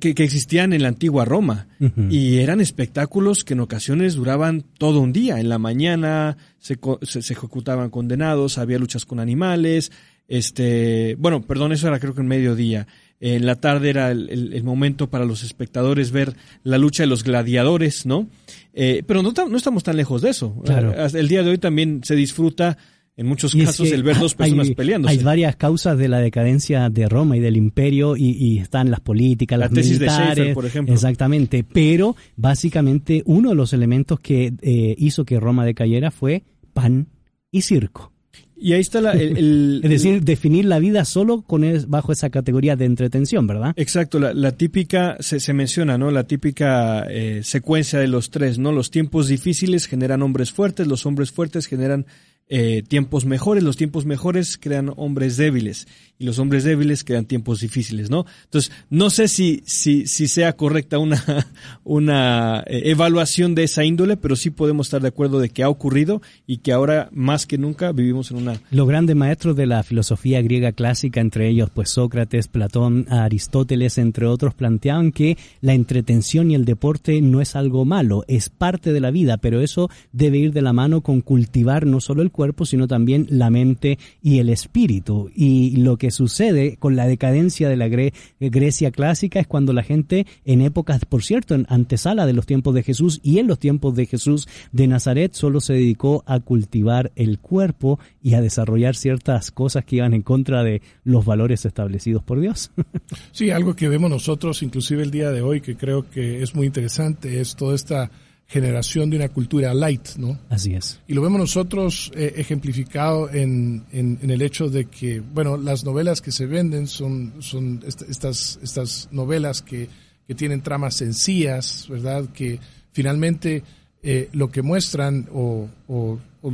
[0.01, 1.69] que, existían en la antigua Roma
[2.11, 5.41] y eran espectáculos que en ocasiones duraban todo un día.
[5.41, 9.91] En la mañana se, se, ejecutaban condenados, había luchas con animales,
[10.29, 12.87] este, bueno, perdón, eso era creo que en mediodía.
[13.19, 18.05] En la tarde era el, momento para los espectadores ver la lucha de los gladiadores,
[18.05, 18.29] ¿no?
[18.75, 20.55] Eh, pero no, no, estamos tan lejos de eso.
[20.67, 20.93] Claro.
[20.95, 22.77] El día de hoy también se disfruta
[23.17, 25.13] en muchos casos el ver dos personas hay, peleándose.
[25.17, 29.01] Hay varias causas de la decadencia de Roma y del imperio y, y están las
[29.01, 30.95] políticas, la las tesis militares, de Schaeffer, por ejemplo.
[30.95, 37.09] Exactamente, pero básicamente uno de los elementos que eh, hizo que Roma decayera fue pan
[37.51, 38.13] y circo.
[38.59, 42.13] Y ahí está la, el, el, es decir, definir la vida solo con es, bajo
[42.13, 43.73] esa categoría de entretención, ¿verdad?
[43.77, 46.11] Exacto, la, la típica, se, se, menciona, ¿no?
[46.11, 48.73] La típica eh, secuencia de los tres, ¿no?
[48.73, 52.07] Los tiempos difíciles generan hombres fuertes, los hombres fuertes generan
[52.49, 55.87] eh, tiempos mejores, los tiempos mejores crean hombres débiles
[56.19, 58.25] y los hombres débiles crean tiempos difíciles, ¿no?
[58.45, 61.23] Entonces, no sé si, si, si sea correcta una,
[61.85, 65.69] una eh, evaluación de esa índole, pero sí podemos estar de acuerdo de que ha
[65.69, 68.61] ocurrido y que ahora más que nunca vivimos en una...
[68.71, 74.27] Los grandes maestros de la filosofía griega clásica, entre ellos pues Sócrates, Platón, Aristóteles, entre
[74.27, 79.01] otros, planteaban que la entretención y el deporte no es algo malo, es parte de
[79.01, 82.65] la vida, pero eso debe ir de la mano con cultivar no solo el cuerpo,
[82.65, 85.31] sino también la mente y el espíritu.
[85.35, 89.83] Y lo que sucede con la decadencia de la Gre Grecia clásica es cuando la
[89.83, 93.59] gente, en épocas, por cierto, en antesala de los tiempos de Jesús y en los
[93.59, 98.97] tiempos de Jesús de Nazaret, solo se dedicó a cultivar el cuerpo y a desarrollar
[98.97, 102.71] ciertas cosas que iban en contra de los valores establecidos por Dios.
[103.33, 106.67] sí, algo que vemos nosotros, inclusive el día de hoy, que creo que es muy
[106.67, 108.11] interesante, es toda esta
[108.49, 110.39] generación de una cultura light, ¿no?
[110.49, 111.01] Así es.
[111.09, 115.85] Y lo vemos nosotros eh, ejemplificado en, en, en, el hecho de que, bueno, las
[115.85, 119.89] novelas que se venden son, son est estas, estas novelas que,
[120.29, 122.27] que, tienen tramas sencillas, ¿verdad?
[122.33, 122.61] Que
[122.93, 123.65] finalmente
[124.03, 126.53] eh, lo que muestran o, o, o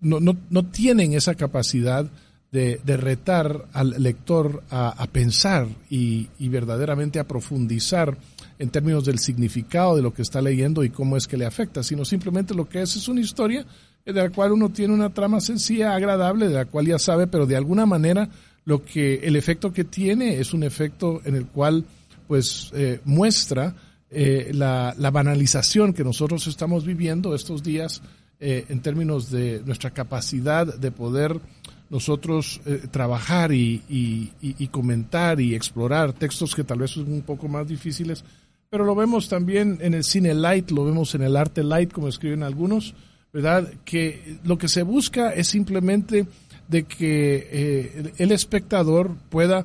[0.00, 2.10] no, no, no, tienen esa capacidad
[2.50, 8.16] de, de retar al lector a, a pensar y, y verdaderamente a profundizar
[8.58, 11.82] en términos del significado de lo que está leyendo y cómo es que le afecta,
[11.82, 13.64] sino simplemente lo que es es una historia
[14.04, 17.46] de la cual uno tiene una trama sencilla, agradable, de la cual ya sabe, pero
[17.46, 18.28] de alguna manera
[18.64, 21.84] lo que el efecto que tiene es un efecto en el cual
[22.28, 23.74] pues eh, muestra
[24.10, 28.02] eh, la, la, banalización que nosotros estamos viviendo estos días
[28.38, 31.40] eh, en términos de nuestra capacidad de poder
[31.88, 37.48] nosotros eh, trabajar y, y, comentar y explorar textos que tal vez son un poco
[37.48, 38.24] más difíciles,
[38.70, 42.08] pero lo vemos también en el cine light, lo vemos en el arte light, como
[42.08, 42.94] escriben algunos,
[43.32, 43.72] ¿verdad?
[43.84, 46.26] Que lo que se busca es simplemente
[46.68, 49.64] de que eh, el espectador pueda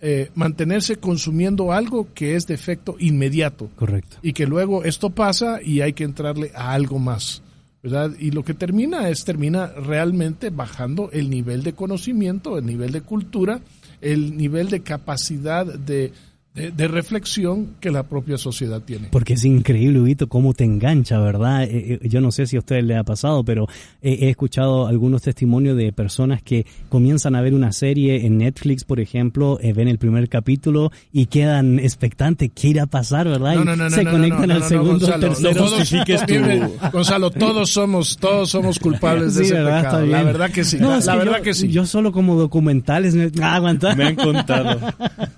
[0.00, 3.68] eh, mantenerse consumiendo algo que es de efecto inmediato.
[3.76, 4.16] Correcto.
[4.22, 7.42] Y que luego esto pasa y hay que entrarle a algo más.
[7.82, 8.12] ¿verdad?
[8.18, 13.02] Y lo que termina es, termina realmente bajando el nivel de conocimiento, el nivel de
[13.02, 13.60] cultura,
[14.00, 16.12] el nivel de capacidad de,
[16.54, 19.08] de, de, reflexión que la propia sociedad tiene.
[19.10, 21.64] Porque es increíble, Huguito, cómo te engancha, ¿verdad?
[21.64, 23.66] Eh, yo no sé si a ustedes les ha pasado, pero
[24.02, 28.84] he, he escuchado algunos testimonios de personas que comienzan a ver una serie en Netflix,
[28.84, 33.54] por ejemplo, eh, ven el primer capítulo y quedan expectantes qué irá a pasar, ¿verdad?
[33.54, 35.54] No, no, no, y se no, conectan no, al segundo, Gonzalo, tercero.
[35.54, 36.90] Todos, tu...
[36.92, 39.82] Gonzalo, todos somos, todos somos culpables de sí, ese ¿verdad?
[39.84, 40.06] pecado.
[40.06, 40.78] La verdad que sí.
[40.80, 41.68] No, la, es la que verdad yo, que sí.
[41.68, 43.94] Yo solo como documentales me, ah, aguanta.
[43.94, 44.78] me han contado.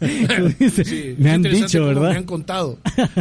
[0.00, 2.10] Sí, me han dicho, ¿verdad?
[2.10, 2.78] Me han contado.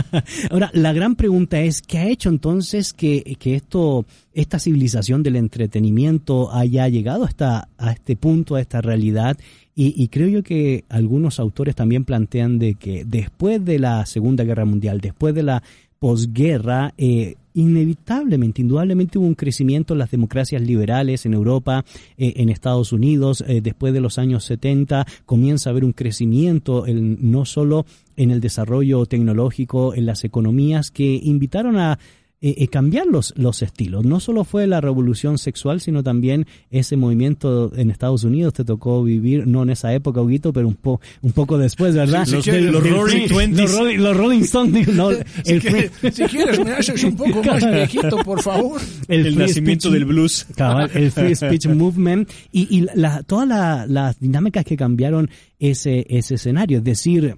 [0.52, 5.36] Ahora, la gran pregunta es, ¿qué ha hecho entonces que, que esto, esta civilización del
[5.36, 9.38] entretenimiento haya llegado hasta a este punto, a esta realidad?
[9.76, 14.44] Y, y, creo yo que algunos autores también plantean de que después de la Segunda
[14.44, 15.64] Guerra Mundial, después de la
[16.00, 21.84] posguerra, eh, inevitablemente, indudablemente hubo un crecimiento en las democracias liberales en Europa,
[22.18, 26.86] eh, en Estados Unidos, eh, después de los años 70 comienza a haber un crecimiento
[26.88, 27.86] en, no solo
[28.16, 32.00] en el desarrollo tecnológico, en las economías, que invitaron a
[32.42, 34.06] eh, cambiar los, los estilos.
[34.06, 38.54] No solo fue la revolución sexual, sino también ese movimiento en Estados Unidos.
[38.54, 42.24] Te tocó vivir, no en esa época, Huguito, pero un, po, un poco después, ¿verdad?
[42.24, 43.74] Sí, si los, quieres, los free, Twenties.
[43.74, 45.12] Los, los, Rolling Stones, no,
[45.44, 48.80] si, el quieres, si, quieres, me haces un poco más viejito, por favor.
[49.08, 50.48] El, el nacimiento speech, del blues.
[50.56, 56.06] Cabal, el Free Speech Movement y, y la, todas la, las dinámicas que cambiaron ese,
[56.10, 56.80] ese escenario.
[56.80, 57.36] Es decir,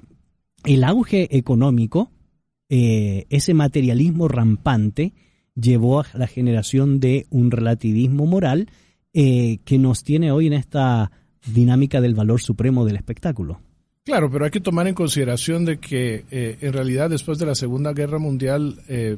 [0.64, 2.12] el auge económico,
[2.72, 5.12] eh, ese materialismo rampante,
[5.56, 8.70] llevó a la generación de un relativismo moral
[9.14, 11.12] eh, que nos tiene hoy en esta
[11.46, 13.60] dinámica del valor supremo del espectáculo.
[14.06, 17.56] Claro, pero hay que tomar en consideración de que eh, en realidad después de la
[17.56, 19.18] Segunda Guerra Mundial eh,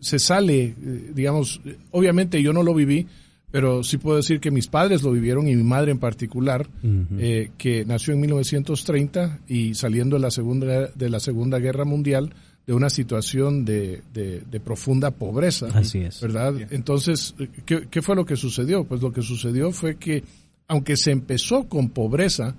[0.00, 0.74] se sale,
[1.14, 3.06] digamos, obviamente yo no lo viví,
[3.50, 6.86] pero sí puedo decir que mis padres lo vivieron y mi madre en particular, uh
[6.86, 7.50] -huh.
[7.58, 12.34] que nació en 1930 y saliendo de la Segunda, de la segunda Guerra Mundial,
[12.66, 15.68] de una situación de, de, profunda pobreza.
[15.72, 16.20] Así es.
[16.20, 16.54] ¿Verdad?
[16.70, 18.84] Entonces, ¿qué, ¿qué, fue lo que sucedió?
[18.84, 20.24] Pues lo que sucedió fue que,
[20.66, 22.56] aunque se empezó con pobreza,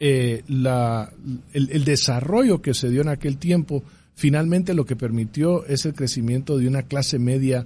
[0.00, 1.12] eh, la,
[1.52, 5.94] el, el, desarrollo que se dio en aquel tiempo, finalmente lo que permitió es el
[5.94, 7.64] crecimiento de una clase media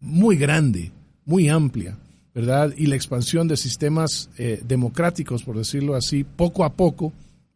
[0.00, 0.90] muy grande,
[1.24, 1.96] muy amplia,
[2.34, 2.74] ¿verdad?
[2.76, 7.12] Y la expansión de sistemas eh, democráticos, por decirlo así, poco a poco,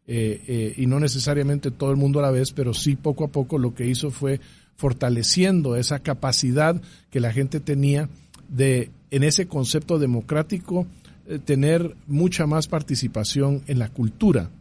[0.07, 3.29] eh, eh, y no necesariamente todo el mundo a la vez, pero sí poco a
[3.29, 4.39] poco lo que hizo fue
[4.75, 8.07] fortaleciendo esa capacidad que la gente tenía
[8.47, 10.85] de, en ese concepto democrático,
[11.27, 14.51] eh, tener mucha más participación en la cultura,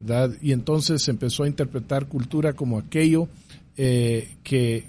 [0.00, 0.36] ¿verdad?
[0.42, 3.28] Y entonces se empezó a interpretar cultura como aquello
[3.76, 4.88] que, que,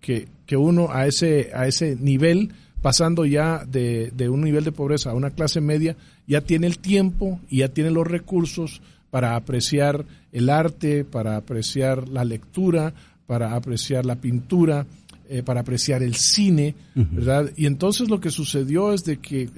[0.00, 4.72] que, que, uno a ese, a ese nivel, pasando ya de, de un nivel de
[4.72, 8.82] pobreza a una clase media, ya tiene el tiempo y ya tiene los recursos
[9.12, 12.94] para apreciar el arte, para apreciar la lectura,
[13.26, 14.86] para apreciar la pintura,
[15.28, 17.52] eh, para apreciar el cine, ¿verdad?
[17.54, 19.50] Y entonces lo que sucedió es de que,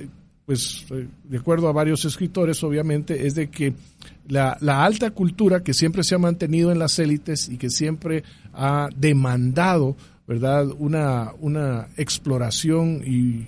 [0.45, 3.75] pues, eh, de acuerdo a varios escritores, obviamente, es de que
[4.27, 8.89] la, alta cultura que siempre se ha mantenido en las élites y que siempre ha
[8.97, 10.67] demandado, ¿verdad?
[10.81, 13.47] Una, una exploración y,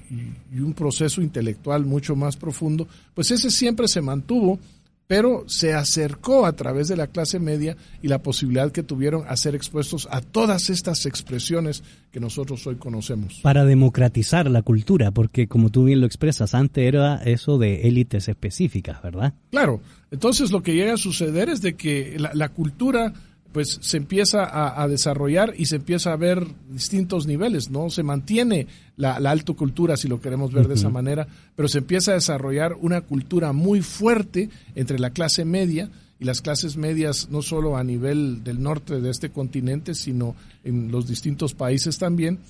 [0.54, 4.60] y un proceso intelectual mucho más profundo, pues ese siempre se mantuvo
[5.06, 9.36] pero se acercó a través de la clase media y la posibilidad que tuvieron a
[9.36, 13.40] ser expuestos a todas estas expresiones que nosotros hoy conocemos.
[13.42, 18.28] Para democratizar la cultura, porque como tú bien lo expresas, antes era eso de élites
[18.28, 19.34] específicas, ¿verdad?
[19.50, 23.12] Claro, entonces lo que llega a suceder es de que la, la cultura
[23.56, 27.88] pues se empieza a, desarrollar y se empieza a ver distintos niveles, ¿no?
[27.88, 28.66] Se mantiene
[28.98, 32.16] la, la alta cultura, si lo queremos ver de esa manera, pero se empieza a
[32.16, 35.88] desarrollar una cultura muy fuerte entre la clase media
[36.20, 40.90] y las clases medias, no solo a nivel del norte de este continente, sino en
[40.90, 42.40] los distintos países también,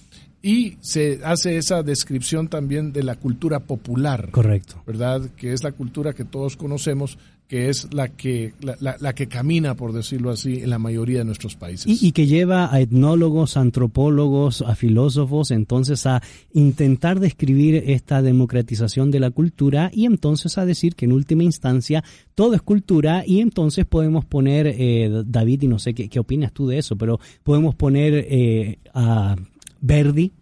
[0.43, 4.31] y se hace esa descripción también de la cultura popular.
[4.33, 4.83] Correcto.
[4.85, 5.23] ¿Verdad?
[5.37, 7.17] Que es la cultura que todos conocemos,
[7.49, 11.25] que es la que, la, la, que camina, por decirlo así, en la mayoría de
[11.25, 12.03] nuestros países.
[12.03, 19.21] Y, que lleva a etnólogos, antropólogos, a filósofos, entonces a intentar describir esta democratización de
[19.21, 22.03] la cultura y entonces a decir que en última instancia
[22.35, 26.53] todo es cultura y entonces podemos poner, eh, David, y no sé qué, qué, opinas
[26.53, 29.37] tú de eso, pero podemos poner eh, a
[29.81, 30.33] Verdi,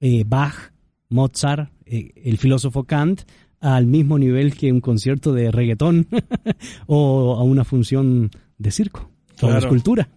[0.00, 0.72] eh, Bach,
[1.08, 3.22] Mozart, el filósofo Kant,
[3.64, 6.06] al mismo nivel que un concierto de reggaetón
[6.86, 9.10] o a una función de circo.
[9.38, 10.08] Toda la cultura.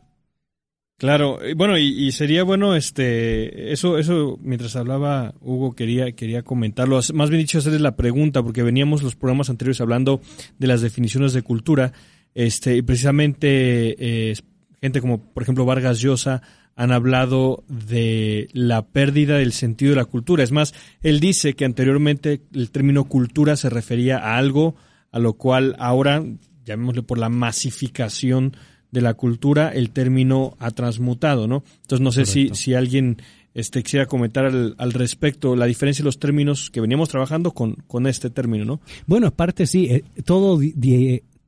[0.97, 7.29] Claro, bueno, y, sería bueno, este, eso, eso, mientras hablaba Hugo, quería, quería comentarlo, más
[7.29, 10.21] bien dicho, hacerles la pregunta, porque veníamos los programas anteriores hablando
[10.57, 11.93] de las definiciones de cultura,
[12.33, 14.35] este, y precisamente eh,
[14.81, 16.41] gente como, por ejemplo, Vargas Llosa
[16.77, 20.43] han hablado de la pérdida del sentido de la cultura.
[20.43, 24.75] Es más, él dice que anteriormente el término cultura se refería a algo
[25.11, 26.23] a lo cual ahora,
[26.65, 28.55] llamémosle por la masificación
[28.91, 31.63] de la cultura, el término ha transmutado, ¿no?
[31.81, 33.17] Entonces no sé si, si alguien
[33.55, 37.73] este, quisiera comentar al, al, respecto la diferencia de los términos que veníamos trabajando con,
[37.87, 38.81] con este término, ¿no?
[39.07, 40.59] Bueno, parte sí, eh, todo,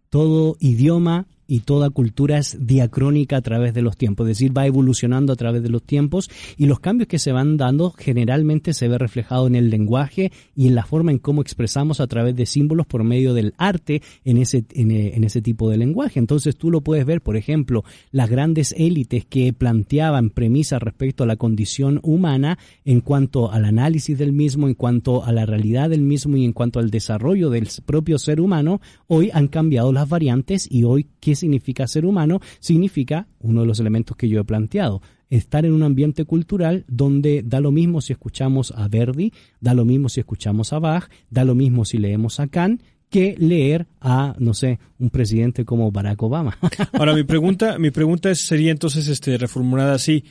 [0.10, 4.68] todo idioma y toda cultura es diacrónica a través de los tiempos, es decir, va
[4.68, 8.88] evolucionando a través de los tiempos y los cambios que se van dando generalmente se
[8.88, 12.46] ve reflejado en el lenguaje y en la forma en cómo expresamos a través de
[12.46, 16.20] símbolos por medio del arte en ese, en, ese tipo de lenguaje.
[16.20, 21.28] Entonces tú lo puedes ver, por ejemplo, las grandes élites que planteaban premisas respecto a
[21.28, 26.02] la condición humana en cuanto al análisis del mismo, en cuanto a la realidad del
[26.02, 30.68] mismo y en cuanto al desarrollo del propio ser humano, hoy han cambiado las variantes
[30.70, 32.40] y hoy ¿qué significa ser humano?
[32.60, 37.44] Significa uno de los elementos que yo he planteado, estar en un ambiente cultural donde
[37.44, 41.44] da lo mismo si escuchamos a Verdi, da lo mismo si escuchamos a Bach, da
[41.44, 46.22] lo mismo si leemos a Kant, que leer a, no sé, un presidente como Barack
[46.22, 46.58] Obama.
[46.94, 50.24] Ahora, mi pregunta, mi pregunta sería entonces este, reformulada así.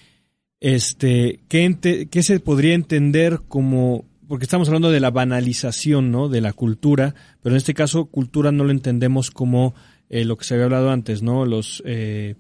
[0.61, 6.29] Este, ¿qué, ¿Qué se podría entender como porque estamos hablando de la banalización, ¿no?
[6.29, 9.75] De la cultura, pero en este caso cultura no lo entendemos como
[10.11, 11.45] eh, lo que se había hablado antes, ¿no?
[11.45, 12.35] Los eh,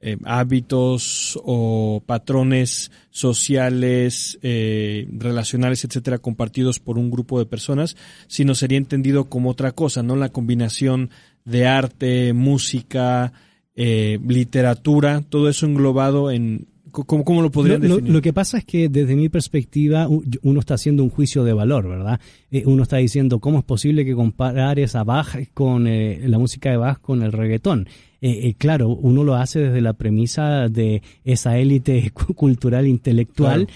[0.00, 7.96] eh, hábitos o patrones sociales, relacionales, etcétera, compartidos por un grupo de personas,
[8.28, 10.14] sino sería entendido como otra cosa, ¿no?
[10.14, 11.10] La combinación
[11.44, 13.32] de arte, música,
[13.74, 18.12] literatura, todo eso englobado en ¿Cómo, lo podrían definir?
[18.12, 21.88] Lo, que pasa es que desde mi perspectiva uno está haciendo un juicio de valor,
[21.88, 22.20] ¿verdad?
[22.50, 26.70] Eh, uno está diciendo cómo es posible que comparar esa Bach con eh, la música
[26.70, 27.88] de Bach con el reggaetón.
[28.20, 33.68] Eh, claro, uno lo hace desde la premisa de esa élite cultural intelectual,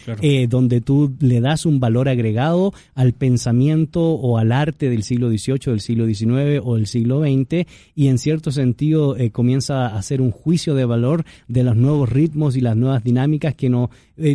[0.49, 5.59] donde tú le das un valor agregado al pensamiento o al arte del siglo XVIII,
[5.67, 10.31] del siglo XIX o del siglo XX, y en cierto sentido comienza a hacer un
[10.31, 13.91] juicio de valor de los nuevos ritmos y las nuevas dinámicas que no,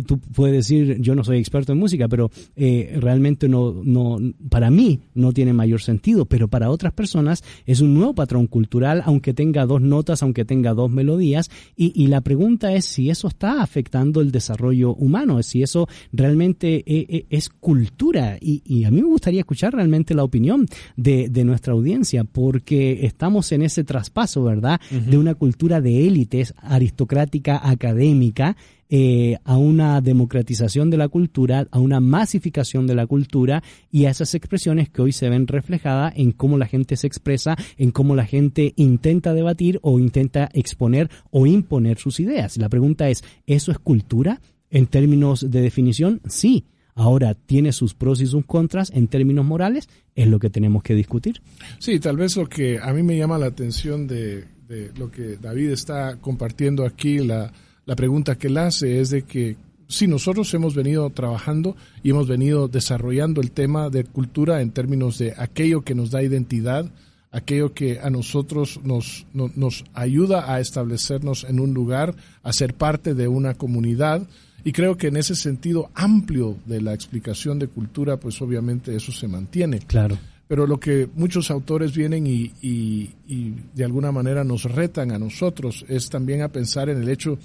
[0.06, 4.18] tú puedes decir, yo no soy experto en música, pero realmente no, no,
[4.48, 9.02] para mí no tiene mayor sentido, pero para otras personas es un nuevo patrón cultural,
[9.04, 13.62] aunque tenga dos notas, aunque tenga dos melodías, y, la pregunta es si eso está
[13.62, 19.08] afectando el desarrollo humano, si eso realmente eh, eh, es, cultura, y, a mí me
[19.08, 20.66] gustaría escuchar realmente la opinión
[20.96, 27.60] de, nuestra audiencia, porque estamos en ese traspaso, ¿verdad?, de una cultura de élites aristocrática,
[27.62, 28.56] académica,
[28.90, 34.10] eh, a una democratización de la cultura, a una masificación de la cultura y a
[34.10, 38.16] esas expresiones que hoy se ven reflejadas en cómo la gente se expresa, en cómo
[38.16, 42.56] la gente intenta debatir o intenta exponer o imponer sus ideas.
[42.56, 44.40] La pregunta es, ¿eso es cultura?
[44.70, 46.64] En términos de definición, sí.
[46.94, 49.88] Ahora, ¿tiene sus pros y sus contras en términos morales?
[50.16, 51.42] Es lo que tenemos que discutir.
[51.78, 55.36] Sí, tal vez lo que a mí me llama la atención de, de lo que
[55.36, 57.52] David está compartiendo aquí, la,
[57.88, 59.56] la pregunta que él hace es de que
[59.88, 65.16] si nosotros hemos venido trabajando y hemos venido desarrollando el tema de cultura en términos
[65.16, 66.84] de aquello que nos da identidad,
[67.30, 73.14] aquello que a nosotros nos, nos ayuda a establecernos en un lugar, a ser parte
[73.14, 74.28] de una comunidad.
[74.64, 79.12] Y creo que en ese sentido amplio de la explicación de cultura, pues obviamente eso
[79.12, 79.78] se mantiene.
[79.78, 80.18] Claro.
[80.48, 85.84] Pero lo que muchos autores vienen y, y, de alguna manera nos retan a nosotros
[85.88, 87.38] es también a pensar en el hecho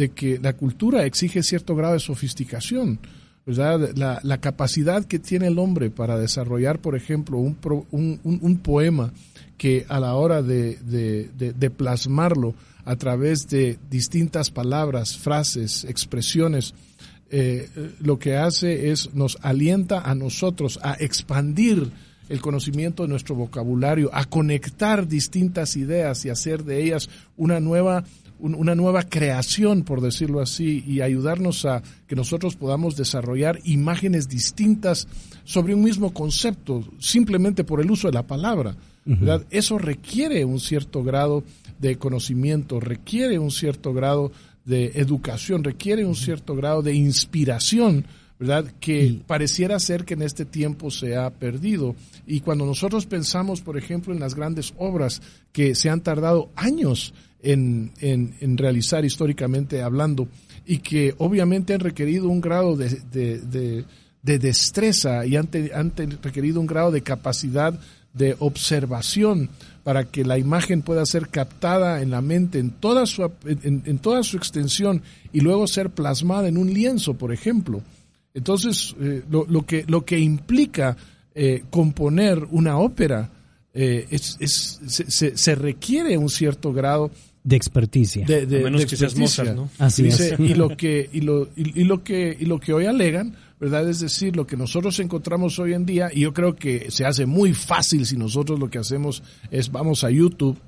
[0.00, 2.98] de que la cultura exige cierto grado de sofisticación.
[3.44, 7.58] La, capacidad que tiene el hombre para desarrollar, por ejemplo, un,
[7.90, 9.12] un, un, poema
[9.58, 12.54] que a la hora de, plasmarlo
[12.86, 16.72] a través de distintas palabras, frases, expresiones,
[17.30, 17.68] eh,
[18.00, 21.92] lo que hace es nos alienta a nosotros a expandir
[22.30, 28.04] el conocimiento de nuestro vocabulario, a conectar distintas ideas y hacer de ellas una nueva
[28.40, 35.06] una nueva creación, por decirlo así, y ayudarnos a que nosotros podamos desarrollar imágenes distintas
[35.44, 38.76] sobre un mismo concepto, simplemente por el uso de la palabra.
[39.50, 41.42] Eso requiere un cierto grado
[41.78, 44.32] de conocimiento, requiere un cierto grado
[44.64, 48.04] de educación, requiere un cierto grado de inspiración
[48.40, 48.72] ¿verdad?
[48.80, 51.94] Que pareciera ser que en este tiempo se ha perdido.
[52.26, 55.20] Y cuando nosotros pensamos, por ejemplo, en las grandes obras
[55.52, 57.12] que se han tardado años
[57.42, 60.28] en, en, realizar históricamente hablando
[60.66, 63.84] y que obviamente han requerido un grado de, de,
[64.22, 67.78] de, destreza y han, han, requerido un grado de capacidad
[68.12, 69.48] de observación
[69.84, 73.98] para que la imagen pueda ser captada en la mente en toda su, en, en
[73.98, 77.82] toda su extensión y luego ser plasmada en un lienzo, por ejemplo.
[78.34, 80.96] Entonces, eh, lo, lo, que, lo que implica
[81.34, 83.30] eh, componer una ópera
[83.72, 84.36] eh, es,
[84.88, 87.10] se, requiere un cierto grado
[87.42, 88.26] de experticia.
[88.26, 89.70] De, menos que seas Mozart, ¿no?
[89.78, 90.34] Así es.
[90.38, 93.88] Y lo que y lo, y, lo que y lo que hoy alegan, ¿verdad?
[93.88, 97.26] Es decir, lo que nosotros encontramos hoy en día y yo creo que se hace
[97.26, 100.58] muy fácil si nosotros lo que hacemos es vamos a YouTube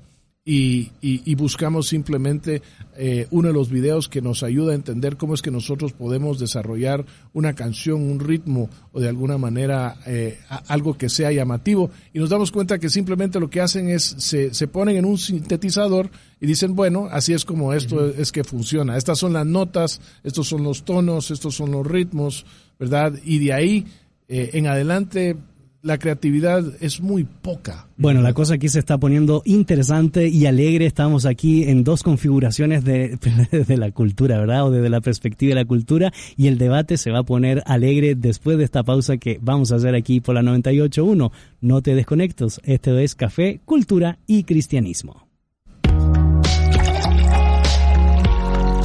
[0.45, 2.61] y, y, buscamos simplemente
[2.97, 6.37] eh, uno de los videos que nos ayuda a entender cómo es que nosotros podemos
[6.37, 10.37] desarrollar una canción, un ritmo o de alguna manera eh,
[10.67, 14.53] algo que sea llamativo y nos damos cuenta que simplemente lo que hacen es se,
[14.53, 16.09] se ponen en un sintetizador
[16.41, 18.97] y dicen, bueno, así es como esto es que funciona.
[18.97, 22.45] Estas son las notas, estos son los tonos, estos son los ritmos,
[22.77, 23.13] ¿verdad?
[23.23, 23.85] Y de ahí
[24.27, 25.37] eh, en adelante
[25.83, 27.87] la creatividad es muy poca.
[27.97, 30.85] Bueno, la cosa aquí se está poniendo interesante y alegre.
[30.85, 33.19] Estamos aquí en dos configuraciones de,
[33.51, 34.65] de, la cultura, ¿verdad?
[34.65, 36.13] O desde la perspectiva de la cultura.
[36.37, 39.75] Y el debate se va a poner alegre después de esta pausa que vamos a
[39.75, 41.31] hacer aquí por la 98.1.
[41.59, 42.61] No te desconectes.
[42.63, 45.27] Este es Café, Cultura y Cristianismo.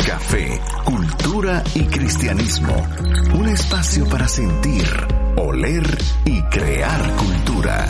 [0.05, 0.49] Café,
[0.85, 2.75] Cultura y Cristianismo.
[3.39, 5.87] Un espacio para sentir oler
[6.25, 7.87] y crear cultura.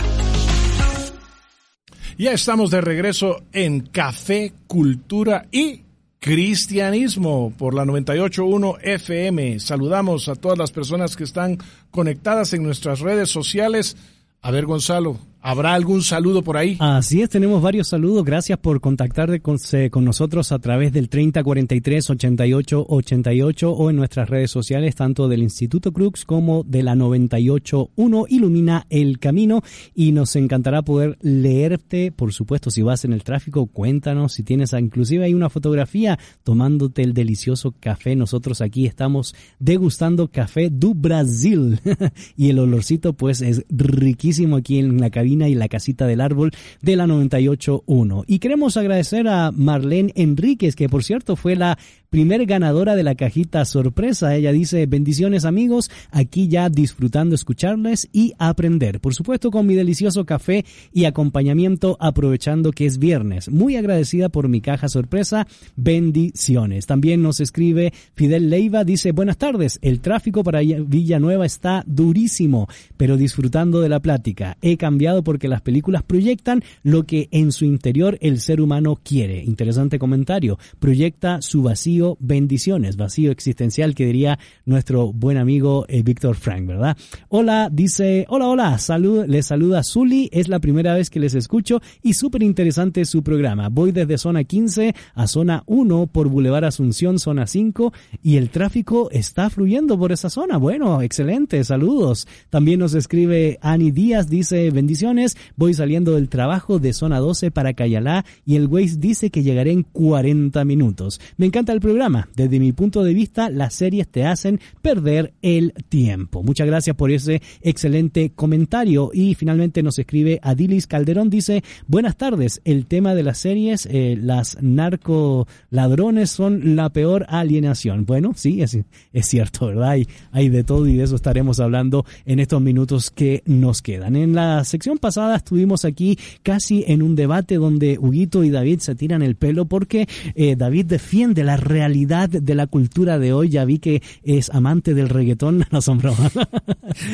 [2.19, 5.83] Ya estamos de regreso en Café, Cultura y
[6.21, 9.61] Cristianismo por la 98.1 FM.
[9.61, 11.59] Saludamos a todas las personas que están
[11.91, 13.97] conectadas en nuestras redes sociales.
[14.43, 15.19] A ver, Gonzalo,
[15.49, 16.77] ¿Habrá algún saludo por ahí?
[16.79, 18.23] Así es, tenemos varios saludos.
[18.23, 19.57] Gracias por contactarte con,
[19.91, 25.43] con nosotros a través del 3043 88 88 o en nuestras redes sociales, tanto del
[25.43, 29.63] Instituto Crux como de la 981 Ilumina el Camino.
[29.95, 34.75] Y nos encantará poder leerte, por supuesto, si vas en el tráfico, cuéntanos si tienes,
[34.75, 38.15] inclusive hay una fotografía tomándote el delicioso café.
[38.17, 41.81] Nosotros aquí estamos degustando café do Brasil
[42.37, 46.53] y el olorcito pues es riquísimo aquí en la cabina y la casita del árbol
[46.83, 48.25] de la 98.1.
[48.27, 51.79] Y queremos agradecer a Marlene Enríquez, que por cierto fue la
[52.11, 54.35] primer ganadora de la cajita sorpresa.
[54.35, 59.01] Ella dice, bendiciones amigos, aquí ya disfrutando escucharles y aprender.
[59.01, 63.51] Por supuesto con mi delicioso café y acompañamiento aprovechando que es viernes.
[63.51, 65.47] Muy agradecida por mi caja sorpresa.
[65.77, 66.87] Bendiciones.
[66.87, 73.17] También nos escribe Fidel Leiva, dice, buenas tardes, el tráfico para Villanueva está durísimo, pero
[73.17, 74.57] disfrutando de la plática.
[74.63, 79.43] He cambiado porque las películas proyectan lo que en su interior el ser humano quiere.
[79.45, 80.59] Interesante comentario.
[80.79, 86.97] Proyecta su vacío bendiciones, vacío existencial que diría nuestro buen amigo eh, Víctor Frank, ¿verdad?
[87.29, 91.81] Hola, dice, hola, hola, salud, les saluda Zully, es la primera vez que les escucho
[92.03, 93.69] y súper interesante su programa.
[93.69, 97.93] Voy desde zona 15 a zona 1 por Boulevard Asunción, zona 5
[98.23, 100.57] y el tráfico está fluyendo por esa zona.
[100.59, 102.27] Bueno, excelente, saludos.
[102.51, 105.08] También nos escribe Ani Díaz, dice, bendiciones,
[105.57, 109.73] voy saliendo del trabajo de zona 12 para Cayalá y el Waze dice que llegaré
[109.73, 111.21] en 40 minutos.
[111.37, 112.29] Me encanta el programa.
[112.35, 116.43] Desde mi punto de vista, las series te hacen perder el tiempo.
[116.43, 119.11] Muchas gracias por ese excelente comentario.
[119.13, 124.17] Y finalmente nos escribe Adilis Calderón, dice, buenas tardes, el tema de las series, eh,
[124.21, 128.05] las narcoladrones son la peor alienación.
[128.05, 128.79] Bueno, sí, es,
[129.13, 129.91] es cierto, ¿verdad?
[129.91, 134.17] Hay, hay de todo y de eso estaremos hablando en estos minutos que nos quedan.
[134.17, 138.95] En la sección pasada estuvimos aquí casi en un debate donde Huguito y David se
[138.95, 143.49] tiran el pelo porque eh, David defiende la realidad de la cultura de hoy.
[143.49, 145.65] Ya vi que es amante del reggaetón.
[145.71, 146.33] No son bromas.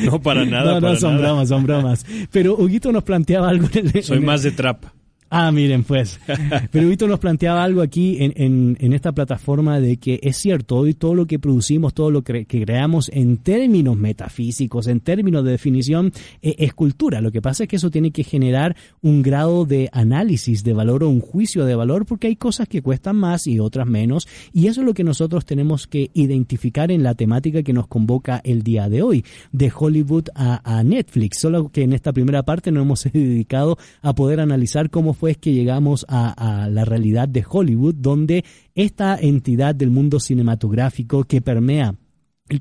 [0.05, 0.79] No, para nada.
[0.79, 2.05] No, no, son bromas, son bromas.
[2.31, 3.67] Pero Huguito nos planteaba algo.
[4.01, 4.85] Soy más de trap.
[5.29, 6.19] Ah, miren, pues.
[6.71, 10.77] Pero Víctor nos planteaba algo aquí en, en, en, esta plataforma de que es cierto,
[10.77, 15.43] hoy todo lo que producimos, todo lo que, que creamos en términos metafísicos, en términos
[15.43, 16.13] de definición,
[16.43, 17.21] eh, es cultura.
[17.21, 21.03] Lo que pasa es que eso tiene que generar un grado de análisis de valor
[21.03, 24.27] o un juicio de valor porque hay cosas que cuestan más y otras menos.
[24.53, 28.41] Y eso es lo que nosotros tenemos que identificar en la temática que nos convoca
[28.43, 31.39] el día de hoy, de Hollywood a, a Netflix.
[31.39, 35.53] Solo que en esta primera parte nos hemos dedicado a poder analizar cómo fue que
[35.53, 38.45] llegamos a, a la realidad de Hollywood, donde
[38.75, 41.95] esta entidad del mundo cinematográfico que permea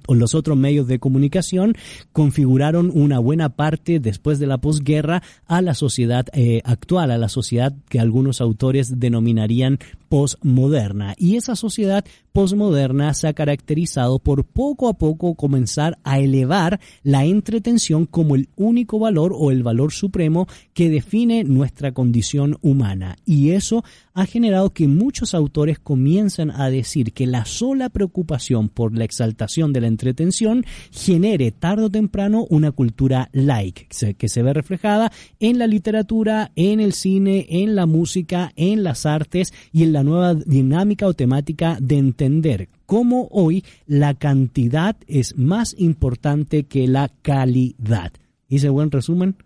[0.09, 1.75] los otros medios de comunicación
[2.13, 7.29] configuraron una buena parte después de la posguerra a la sociedad eh, actual, a la
[7.29, 9.79] sociedad que algunos autores denominarían
[10.15, 11.17] posmoderna.
[11.19, 17.25] Y esa sociedad posmoderna se ha caracterizado por poco a poco comenzar a elevar la
[17.25, 23.17] entretención como el único valor o el valor supremo que define nuestra condición humana.
[23.25, 23.83] Y eso
[24.15, 29.73] ha generado que muchos autores comiencen a decir que la sola preocupación por la exaltación
[29.73, 35.11] de la entretención genere tarde o temprano una cultura like, que se ve reflejada
[35.41, 40.04] en la literatura, en el cine, en la música, en las artes y en la
[40.05, 47.11] nueva dinámica o temática de entender cómo hoy la cantidad es más importante que la
[47.23, 48.13] calidad.
[48.49, 49.37] ¿Hice buen resumen?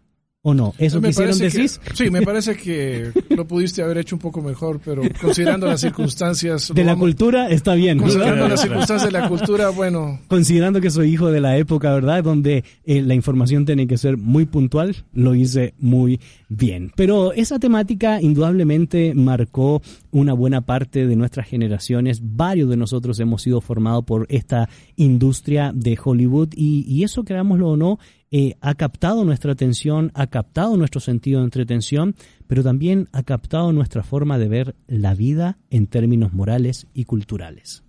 [0.43, 0.73] ¿O no?
[0.79, 1.69] ¿Eso me quisieron decir?
[1.95, 6.73] sí, me parece que lo pudiste haber hecho un poco mejor, pero considerando las circunstancias...
[6.73, 7.99] De la cultura está bien.
[7.99, 10.21] Considerando las circunstancias de la cultura, bueno...
[10.29, 12.23] Considerando que soy hijo de la época, ¿verdad?
[12.23, 16.93] Donde eh, la información tiene que ser muy puntual, lo hice muy bien.
[16.95, 19.83] Pero esa temática indudablemente marcó
[20.13, 22.21] una buena parte de nuestras generaciones.
[22.23, 27.71] Varios de nosotros hemos sido formados por esta industria de Hollywood y, y eso, creámoslo
[27.71, 27.99] o no,
[28.31, 32.15] eh, ha captado nuestra atención, ha captado nuestro sentido de entretención,
[32.47, 37.85] pero también ha captado nuestra forma de ver la vida en términos morales y culturales.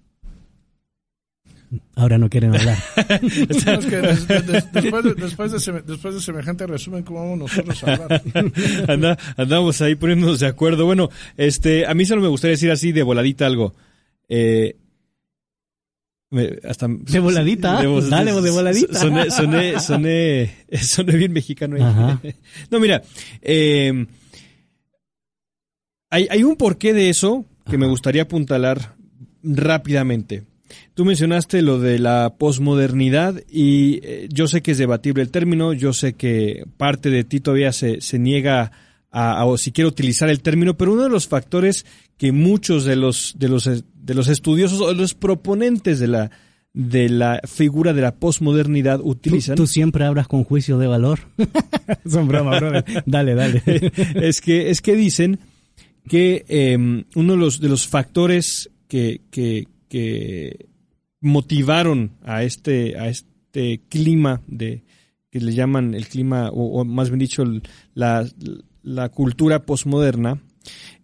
[1.95, 2.77] Ahora no quieren hablar.
[5.17, 9.17] después, de, semejante resumen, ¿cómo vamos nosotros a hablar?
[9.37, 10.85] andamos ahí poniéndonos de acuerdo.
[10.85, 13.75] Bueno, este, a mí solo me gustaría decir así de voladita algo.
[14.27, 14.77] Eh,
[16.63, 18.93] hasta, de voladita, de, dale, de voladita.
[18.99, 21.77] Soné, soné, soné, soné bien mexicano.
[22.69, 23.01] No, mira,
[23.41, 24.05] eh,
[26.09, 28.95] hay, hay un porqué de eso que me gustaría apuntalar
[29.43, 30.43] rápidamente.
[30.93, 35.73] Tú mencionaste lo de la posmodernidad y eh, yo sé que es debatible el término,
[35.73, 38.71] yo sé que parte de ti todavía se, se niega a,
[39.11, 41.85] o si quiere utilizar el término, pero uno de los factores
[42.17, 46.31] que muchos de los, de los, de los estudiosos o los proponentes de la,
[46.73, 49.55] de la figura de la posmodernidad utilizan.
[49.55, 51.19] Tú, siempre hablas con juicio de valor.
[52.09, 52.59] Son broma,
[53.05, 53.63] Dale, dale.
[54.15, 55.39] es que, es que dicen
[56.07, 60.67] que em, uno de los, de los factores que, que, que
[61.21, 64.83] motivaron a este, a este clima de
[65.31, 67.43] que le llaman el clima, o, más bien dicho,
[67.93, 68.27] la,
[68.83, 70.41] la cultura posmoderna,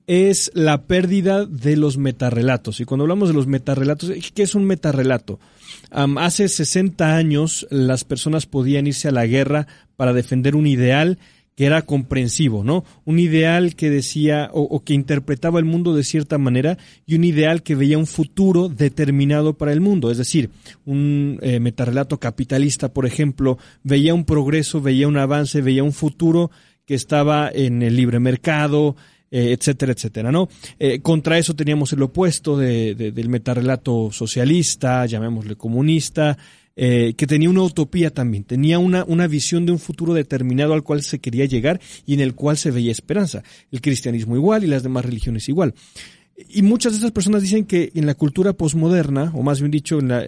[0.08, 2.80] es la pérdida de los metarrelatos.
[2.80, 5.40] Y cuando hablamos de los metarrelatos, ¿qué es un metarrelato?
[5.92, 11.18] hace 60 años las personas podían irse a la guerra para defender un ideal
[11.56, 12.84] que era comprensivo, ¿no?
[13.06, 17.64] Un ideal que decía o, que interpretaba el mundo de cierta manera y un ideal
[17.64, 20.12] que veía un futuro determinado para el mundo.
[20.12, 20.50] Es decir,
[20.86, 26.52] un eh, metarrelato capitalista, por ejemplo, veía un progreso, veía un avance, veía un futuro
[26.86, 28.96] que estaba en el libre mercado,
[29.32, 30.48] eh, etcétera, etcétera, ¿no?
[30.80, 36.38] Eh, contra eso teníamos el opuesto de, del metarrelato socialista, llamémosle comunista,
[36.76, 40.84] eh, que tenía una utopía también, tenía una, una visión de un futuro determinado al
[40.84, 43.44] cual se quería llegar y en el cual se veía esperanza.
[43.72, 45.74] El cristianismo igual y las demás religiones igual.
[46.50, 50.00] Y muchas de esas personas dicen que en la cultura posmoderna, o más bien dicho,
[50.00, 50.26] en la,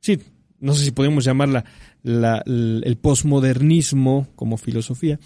[0.00, 0.18] sí,
[0.60, 1.64] no sé si podemos llamarla
[2.02, 5.20] la, el posmodernismo como filosofía,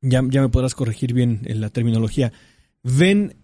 [0.00, 2.32] ya, ya me podrás corregir bien en la terminología,
[2.82, 3.34] ven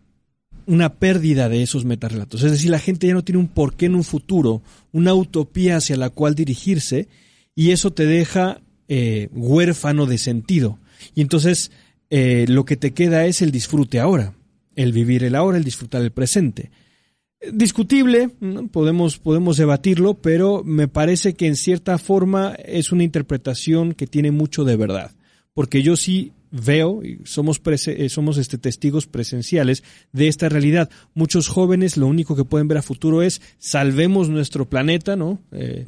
[0.66, 2.42] una pérdida de esos metarrelatos.
[2.42, 5.96] Es decir, la gente ya no tiene un porqué en un futuro, una utopía hacia
[5.96, 7.08] la cual dirigirse,
[7.54, 10.78] y eso te deja eh, huérfano de sentido.
[11.14, 11.70] Y entonces
[12.10, 14.34] eh, lo que te queda es el disfrute ahora,
[14.74, 16.70] el vivir el ahora, el disfrutar el presente.
[17.52, 18.30] Discutible,
[18.72, 24.30] podemos, podemos debatirlo, pero me parece que en cierta forma es una interpretación que tiene
[24.30, 25.12] mucho de verdad.
[25.52, 29.82] Porque yo sí veo, y somos, eh, somos este, testigos presenciales
[30.12, 30.88] de esta realidad.
[31.14, 35.40] Muchos jóvenes lo único que pueden ver a futuro es salvemos nuestro planeta, ¿no?
[35.50, 35.84] Eh,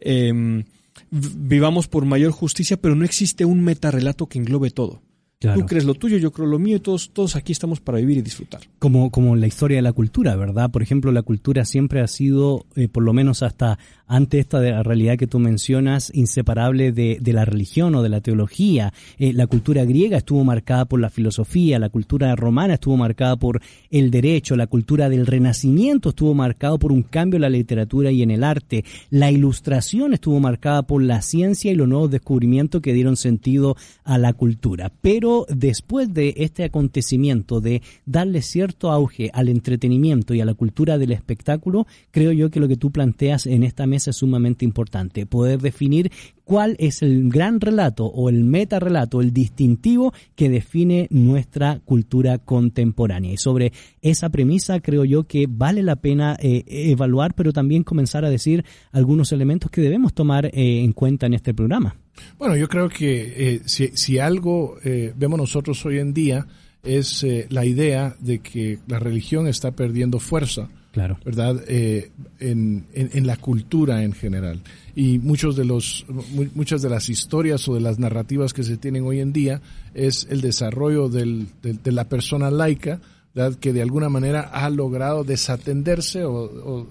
[0.00, 0.64] em,
[1.10, 5.02] vivamos por mayor justicia, pero no existe un metarrelato que englobe todo.
[5.40, 8.18] Tú crees lo tuyo, yo creo lo mío y todos, todos aquí estamos para vivir
[8.18, 8.60] y disfrutar.
[8.78, 10.70] Como, como la historia de la cultura, ¿verdad?
[10.70, 13.78] Por ejemplo, la cultura siempre ha sido, eh, por lo menos hasta
[14.10, 18.20] ante esta de la realidad que tú mencionas, inseparable de, la religión o de la
[18.20, 18.92] teología.
[19.18, 23.62] Eh, la cultura griega estuvo marcada por la filosofía, la cultura romana estuvo marcada por
[23.88, 28.22] el derecho, la cultura del renacimiento estuvo marcada por un cambio en la literatura y
[28.22, 32.92] en el arte, la ilustración estuvo marcada por la ciencia y los nuevos descubrimientos que
[32.92, 34.90] dieron sentido a la cultura.
[35.00, 40.98] Pero después de este acontecimiento de darle cierto auge al entretenimiento y a la cultura
[40.98, 45.26] del espectáculo, creo yo que lo que tú planteas en esta mesa es sumamente importante,
[45.26, 46.10] poder definir
[46.44, 52.38] cuál es el gran relato o el meta relato, el distintivo que define nuestra cultura
[52.38, 53.32] contemporánea.
[53.32, 53.72] Y sobre
[54.02, 58.64] esa premisa creo yo que vale la pena eh, evaluar, pero también comenzar a decir
[58.90, 61.96] algunos elementos que debemos tomar eh, en cuenta en este programa.
[62.38, 66.46] Bueno, yo creo que eh, si, si, algo vemos nosotros hoy en día
[66.82, 71.18] es la idea de que la religión está perdiendo fuerza claro.
[71.24, 71.62] ¿verdad?
[71.68, 74.60] Eh, en, en, la cultura en general.
[74.94, 76.06] Y muchos de los,
[76.54, 79.60] muchas de las historias o de las narrativas que se tienen hoy en día
[79.94, 83.00] es el desarrollo del, de, la persona laica,
[83.34, 83.58] ¿verdad?
[83.58, 86.86] que de alguna manera ha logrado desatenderse o,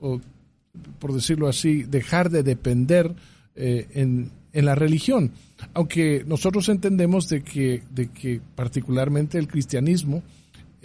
[0.00, 0.20] o,
[0.98, 3.14] por decirlo así, dejar de depender
[3.54, 5.32] eh, en, en la religión.
[5.74, 10.22] Aunque nosotros entendemos de que, de que particularmente el cristianismo,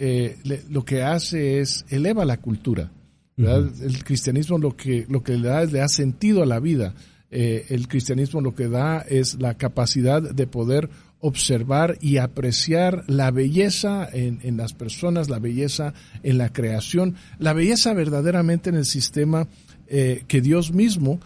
[0.02, 0.38] eh,
[0.70, 2.90] lo que hace es eleva la cultura.
[3.36, 6.94] El cristianismo lo que, lo que le da es le da sentido a la vida.
[7.30, 10.88] Eh, el cristianismo lo que da es la capacidad de poder
[11.20, 15.92] observar y apreciar la belleza en, las personas, la belleza
[16.22, 19.48] en la creación, la belleza verdaderamente en el sistema
[19.86, 21.20] eh, que Dios mismo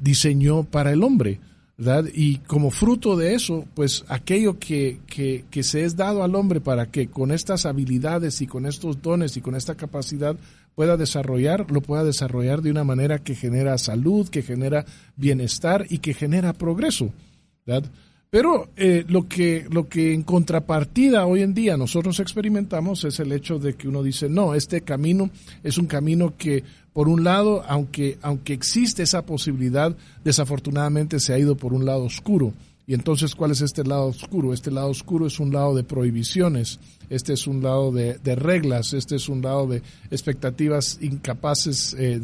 [0.00, 1.40] diseñó para el hombre.
[2.14, 6.62] Y como fruto de eso, pues aquello que, que, que, se es dado al hombre
[6.62, 10.36] para que con estas habilidades y con estos dones y con esta capacidad
[10.74, 15.98] pueda desarrollar, lo pueda desarrollar de una manera que genera salud, que genera bienestar y
[15.98, 17.12] que genera progreso.
[17.66, 17.90] ¿verdad?
[18.30, 23.32] Pero eh, lo, que, lo que en contrapartida hoy en día nosotros experimentamos es el
[23.32, 25.30] hecho de que uno dice, no, este camino
[25.62, 26.64] es un camino que,
[26.96, 29.94] por un lado, aunque, aunque existe esa posibilidad,
[30.24, 32.54] desafortunadamente se ha ido por un lado oscuro.
[32.86, 34.54] Y entonces, ¿cuál es este lado oscuro?
[34.54, 36.80] Este lado oscuro es un lado de prohibiciones,
[37.10, 42.18] este es un lado de, reglas, este es un lado de expectativas incapaces eh,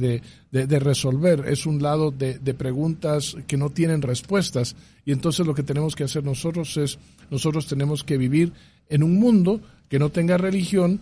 [0.51, 4.75] de, resolver, es un lado de, preguntas que no tienen respuestas.
[5.05, 6.99] Y entonces lo que tenemos que hacer nosotros es,
[7.31, 8.55] nosotros tenemos que vivir
[8.89, 9.61] en un mundo
[9.91, 10.99] que no tenga religión,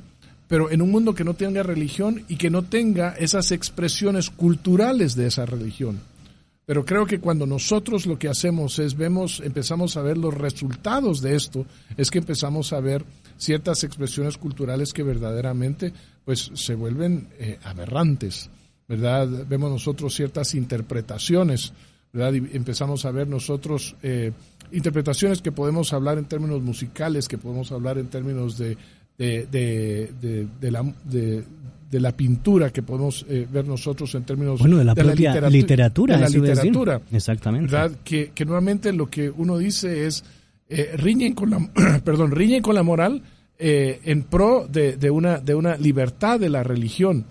[0.50, 5.14] pero en un mundo que no tenga religión y que no tenga esas expresiones culturales
[5.14, 6.00] de esa religión.
[6.66, 11.20] Pero creo que cuando nosotros lo que hacemos es vemos, empezamos a ver los resultados
[11.20, 13.04] de esto, es que empezamos a ver
[13.38, 15.92] ciertas expresiones culturales que verdaderamente
[16.24, 18.50] pues se vuelven eh, aberrantes,
[18.88, 19.28] ¿verdad?
[19.48, 21.72] Vemos nosotros ciertas interpretaciones,
[22.12, 22.34] ¿verdad?
[22.34, 24.32] Empezamos a ver nosotros eh,
[24.72, 28.76] interpretaciones que podemos hablar en términos musicales, que podemos hablar en términos de,
[29.20, 30.82] de, de, de la,
[31.90, 36.16] de la pintura que podemos eh, ver nosotros en términos bueno, de la propia literatura,
[36.16, 37.98] de la literatura, exactamente, ¿verdad?
[38.02, 40.24] Que, que nuevamente lo que uno dice es
[40.68, 41.58] eh, riñen con la
[42.04, 43.22] perdón riñen con la moral
[43.58, 47.26] eh, en pro de, de, una de una libertad de la religión.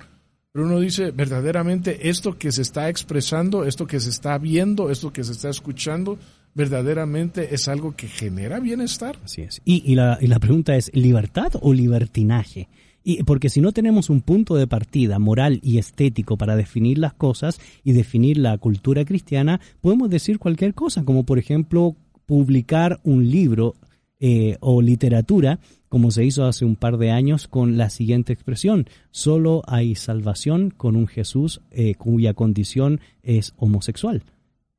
[0.51, 5.11] Pero uno dice verdaderamente esto que se está expresando esto que se está viendo esto
[5.13, 6.19] que se está escuchando
[6.53, 9.17] verdaderamente es algo que genera bienestar.
[9.23, 9.61] Así es.
[9.65, 12.67] Y, la y la pregunta es libertad o libertinaje
[13.03, 17.13] y porque si no tenemos un punto de partida moral y estético para definir las
[17.13, 21.95] cosas y definir la cultura cristiana, podemos decir cualquier cosa, como por ejemplo
[22.25, 23.75] publicar un libro
[24.19, 28.87] eh, o literatura, como se hizo hace un par de años con la siguiente expresión,
[29.11, 34.23] solo hay salvación con un Jesús eh, cuya condición es homosexual.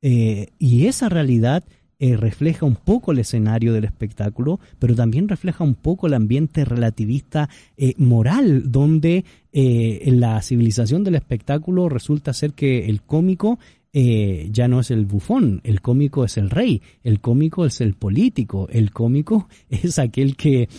[0.01, 1.63] Eh, y esa realidad
[2.03, 6.65] eh, refleja un poco el escenario del espectáculo, pero también refleja un poco el ambiente
[6.65, 7.47] relativista
[7.77, 9.23] eh, moral, donde
[9.53, 13.59] eh, la civilización del espectáculo resulta ser que el cómico
[13.93, 18.67] ya no es el bufón, el cómico es el rey, el cómico es el político,
[18.71, 20.69] el cómico es aquel que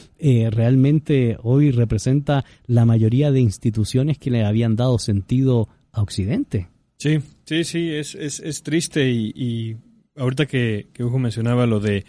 [0.50, 6.68] realmente hoy representa la mayoría de instituciones que le habían dado sentido a Occidente.
[6.96, 7.18] Sí,
[7.52, 9.76] sí, sí, es, es, es triste y
[10.16, 12.04] ahorita que, que Hugo mencionaba lo de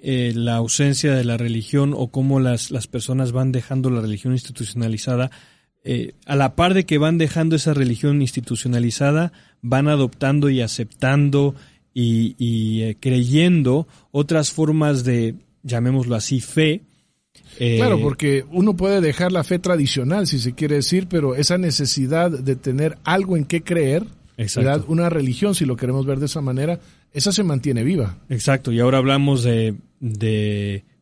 [0.00, 4.32] eh, la ausencia de la religión o cómo las, las personas van dejando la religión
[4.32, 5.30] institucionalizada,
[5.84, 11.56] eh, a la par de que van dejando esa religión institucionalizada, van adoptando y aceptando
[11.92, 15.34] y, y eh, creyendo otras formas de,
[15.64, 16.82] llamémoslo así, fe.
[17.58, 22.30] claro, porque uno puede dejar la fe tradicional, si se quiere decir, pero esa necesidad
[22.30, 24.04] de tener algo en qué creer,
[24.38, 24.84] ¿verdad?
[24.86, 26.80] una religión, si lo queremos ver de esa manera,
[27.12, 28.18] esa se mantiene viva.
[28.28, 29.74] Exacto, y ahora hablamos de,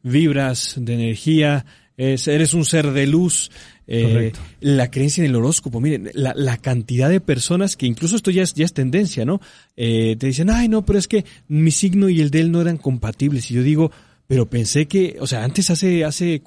[0.03, 1.67] vibras, de energía,
[1.97, 3.51] eres un ser de luz.
[3.89, 8.43] Eh, la creencia en el horóscopo, miren, la, cantidad de personas que incluso esto ya
[8.43, 9.41] es, ya es tendencia, ¿no?
[9.77, 12.61] Eh, te dicen, ay, no, pero es que mi signo y el de él no
[12.61, 13.51] eran compatibles.
[13.51, 13.93] Y yo digo,
[14.27, 16.43] pero pensé que, o sea, antes hace, hace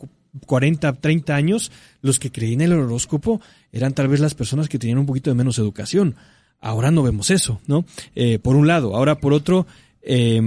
[0.46, 1.72] 40, 30 años,
[2.02, 5.30] los que creían en el horóscopo eran tal vez las personas que tenían un poquito
[5.30, 6.16] de menos educación.
[6.62, 7.86] Ahora no vemos eso, ¿no?
[8.16, 8.96] Eh, por un lado.
[8.96, 9.66] Ahora, por otro,
[10.02, 10.42] eh,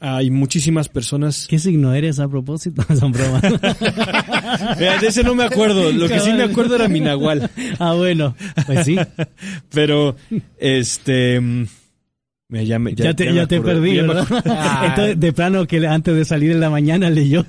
[0.00, 1.46] hay muchísimas personas.
[1.48, 2.82] ¿Qué signo eres a propósito?
[2.98, 3.42] Son bromas.
[4.78, 5.90] de ese no me acuerdo.
[5.92, 7.50] Lo que sí me acuerdo era mi nahual.
[7.78, 8.34] Ah, bueno.
[8.66, 8.96] Pues sí.
[9.70, 10.16] Pero,
[10.58, 11.40] este.
[12.48, 14.26] Ya, ya, te, ya te perdí, ¿verdad?
[14.84, 17.44] Entonces, de plano que antes de salir en la mañana leyó,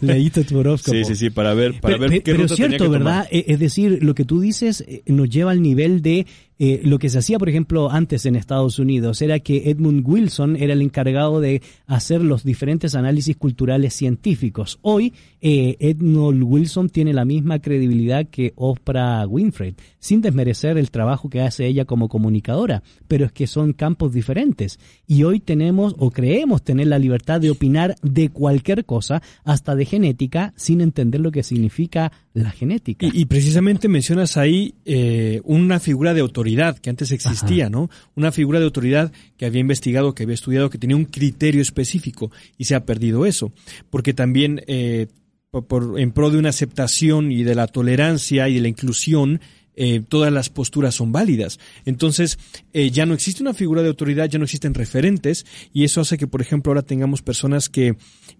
[0.00, 0.96] leíste tu horóscopo.
[0.96, 3.28] Sí, sí, sí, para ver, para ver qué Pero es cierto, ¿verdad?
[3.30, 6.26] E, es decir, lo que tú dices eh, nos lleva al nivel de
[6.62, 10.56] eh, lo que se hacía, por ejemplo, antes en Estados Unidos era que Edmund Wilson
[10.56, 14.78] era el encargado de hacer los diferentes análisis culturales científicos.
[14.82, 21.30] Hoy, eh, Edmund Wilson tiene la misma credibilidad que Oprah Winfrey, sin desmerecer el trabajo
[21.30, 24.78] que hace ella como comunicadora, pero es que son campos diferentes.
[25.06, 29.84] Y hoy tenemos o creemos tener la libertad de opinar de cualquier cosa, hasta de
[29.84, 33.06] genética, sin entender lo que significa la genética.
[33.12, 37.90] Y, precisamente mencionas ahí eh, una figura de autoridad que antes existía, ¿no?
[38.14, 42.30] Una figura de autoridad que había investigado, que había estudiado, que tenía un criterio específico
[42.56, 43.52] y se ha perdido eso.
[43.90, 45.08] Porque también eh,
[45.50, 49.40] por, en pro de una aceptación y de la tolerancia y de la inclusión,
[49.74, 51.58] eh, todas las posturas son válidas.
[51.84, 52.38] Entonces,
[52.72, 56.26] ya no existe una figura de autoridad, ya no existen referentes, y eso hace que,
[56.26, 57.96] por ejemplo, ahora tengamos personas que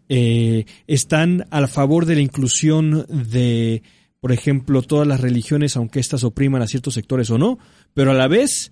[0.09, 3.83] eh, están a favor de la inclusión de,
[4.21, 7.59] por ejemplo, todas las religiones, aunque éstas opriman a ciertos sectores o no,
[7.95, 8.71] pero a la vez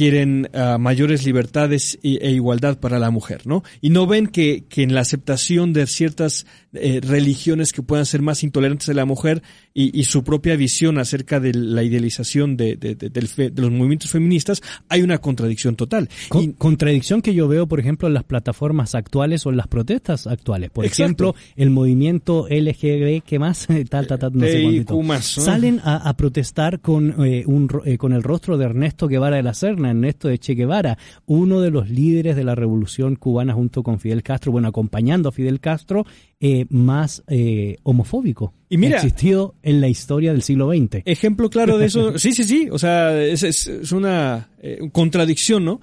[0.00, 3.62] quieren uh, mayores libertades e, e, igualdad para la mujer, ¿no?
[3.82, 8.22] Y no ven que, que en la aceptación de ciertas eh, religiones que puedan ser
[8.22, 9.42] más intolerantes de la mujer
[9.74, 14.10] y, y su propia visión acerca de la idealización de, de, de, de, los movimientos
[14.10, 16.08] feministas, hay una contradicción total.
[16.30, 19.66] Con, y, contradicción que yo veo, por ejemplo, en las plataformas actuales o en las
[19.66, 20.70] protestas actuales.
[20.70, 21.02] Por exacto.
[21.02, 23.66] ejemplo, el movimiento LGB, ¿qué más?
[23.90, 24.84] tal, tal, tal, no sé.
[25.20, 29.42] Salen a, a, protestar con, eh, un, eh, con el rostro de Ernesto Guevara de
[29.42, 33.82] la Serna, Ernesto de Che Guevara, uno de los líderes de la revolución cubana junto
[33.82, 36.06] con Fidel Castro, bueno, acompañando a Fidel Castro,
[36.40, 41.02] eh, más eh, homofóbico y mira, existido en la historia del siglo XX.
[41.04, 45.64] Ejemplo claro de eso, sí, sí, sí, o sea, es, es, es una eh, contradicción,
[45.64, 45.80] ¿no?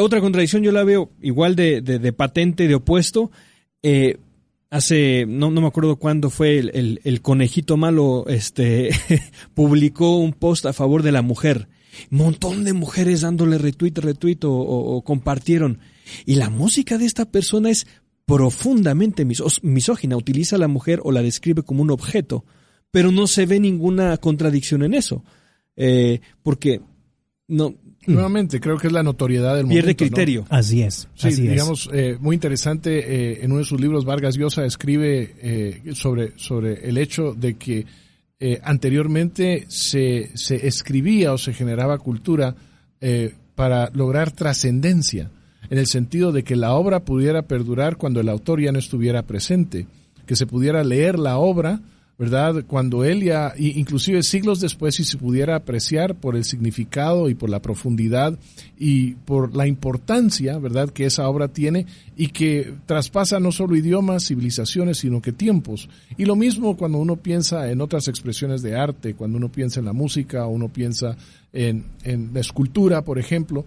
[0.00, 3.30] Otra contradicción yo la veo igual de, de, de patente, de opuesto.
[3.82, 4.18] Eh,
[4.70, 8.90] hace, no, no me acuerdo cuándo fue, el, el, el conejito malo este,
[9.54, 11.68] publicó un post a favor de la mujer.
[12.10, 15.78] Montón de mujeres dándole retweet, retweet o, o, o compartieron.
[16.26, 17.86] Y la música de esta persona es
[18.26, 22.44] profundamente misógina, utiliza a la mujer o la describe como un objeto,
[22.92, 25.24] pero no se ve ninguna contradicción en eso,
[25.74, 26.80] eh, porque
[27.48, 27.74] no...
[28.06, 30.04] Nuevamente, creo que es la notoriedad del pierde momento.
[30.04, 30.46] criterio.
[30.48, 30.56] ¿no?
[30.56, 31.08] Así es.
[31.16, 31.98] Sí, así digamos, es.
[32.14, 36.88] Eh, muy interesante, eh, en uno de sus libros Vargas Llosa escribe eh, sobre, sobre
[36.88, 37.84] el hecho de que
[38.40, 42.54] eh, anteriormente se, se escribía o se generaba cultura
[43.02, 45.30] eh, para lograr trascendencia
[45.68, 49.22] en el sentido de que la obra pudiera perdurar cuando el autor ya no estuviera
[49.22, 49.86] presente,
[50.26, 51.80] que se pudiera leer la obra,
[52.20, 52.66] ¿verdad?
[52.66, 57.48] Cuando él ya, inclusive siglos después, si se pudiera apreciar por el significado y por
[57.48, 58.38] la profundidad
[58.78, 61.86] y por la importancia, ¿verdad?, que esa obra tiene
[62.18, 65.88] y que traspasa no solo idiomas, civilizaciones, sino que tiempos.
[66.18, 69.86] Y lo mismo cuando uno piensa en otras expresiones de arte, cuando uno piensa en
[69.86, 71.16] la música, uno piensa
[71.54, 73.64] en, en la escultura, por ejemplo.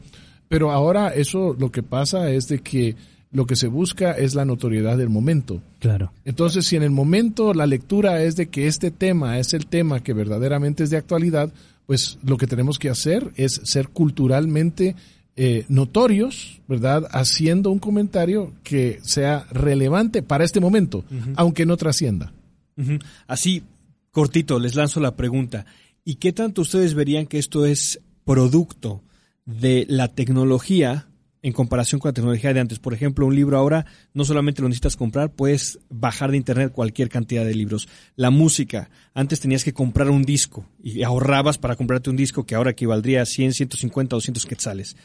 [0.48, 2.96] Pero ahora eso lo que pasa es de que
[3.34, 5.62] lo que se busca es la notoriedad del momento.
[5.80, 6.14] Claro.
[6.24, 10.02] Entonces, si en el momento la lectura es de que este tema es el tema
[10.02, 11.52] que verdaderamente es de actualidad,
[11.86, 14.96] pues lo que tenemos que hacer es ser culturalmente
[15.36, 17.08] eh, notorios, ¿verdad?
[17.12, 21.34] Haciendo un comentario que sea relevante para este momento, uh -huh.
[21.36, 22.32] aunque no trascienda.
[22.78, 23.04] Uh -huh.
[23.28, 23.64] Así,
[24.12, 25.66] cortito, les lanzo la pregunta.
[26.06, 29.02] ¿Y qué tanto ustedes verían que esto es producto?
[29.46, 31.08] de la tecnología
[31.44, 32.80] en comparación con la tecnología de antes.
[32.80, 37.10] Por ejemplo, un libro ahora no solamente lo necesitas comprar, puedes bajar de internet cualquier
[37.10, 37.88] cantidad de libros.
[38.16, 42.56] La música, antes tenías que comprar un disco y ahorrabas para comprarte un disco que
[42.56, 44.96] ahora equivaldría a 100, 150, 200 quetzales.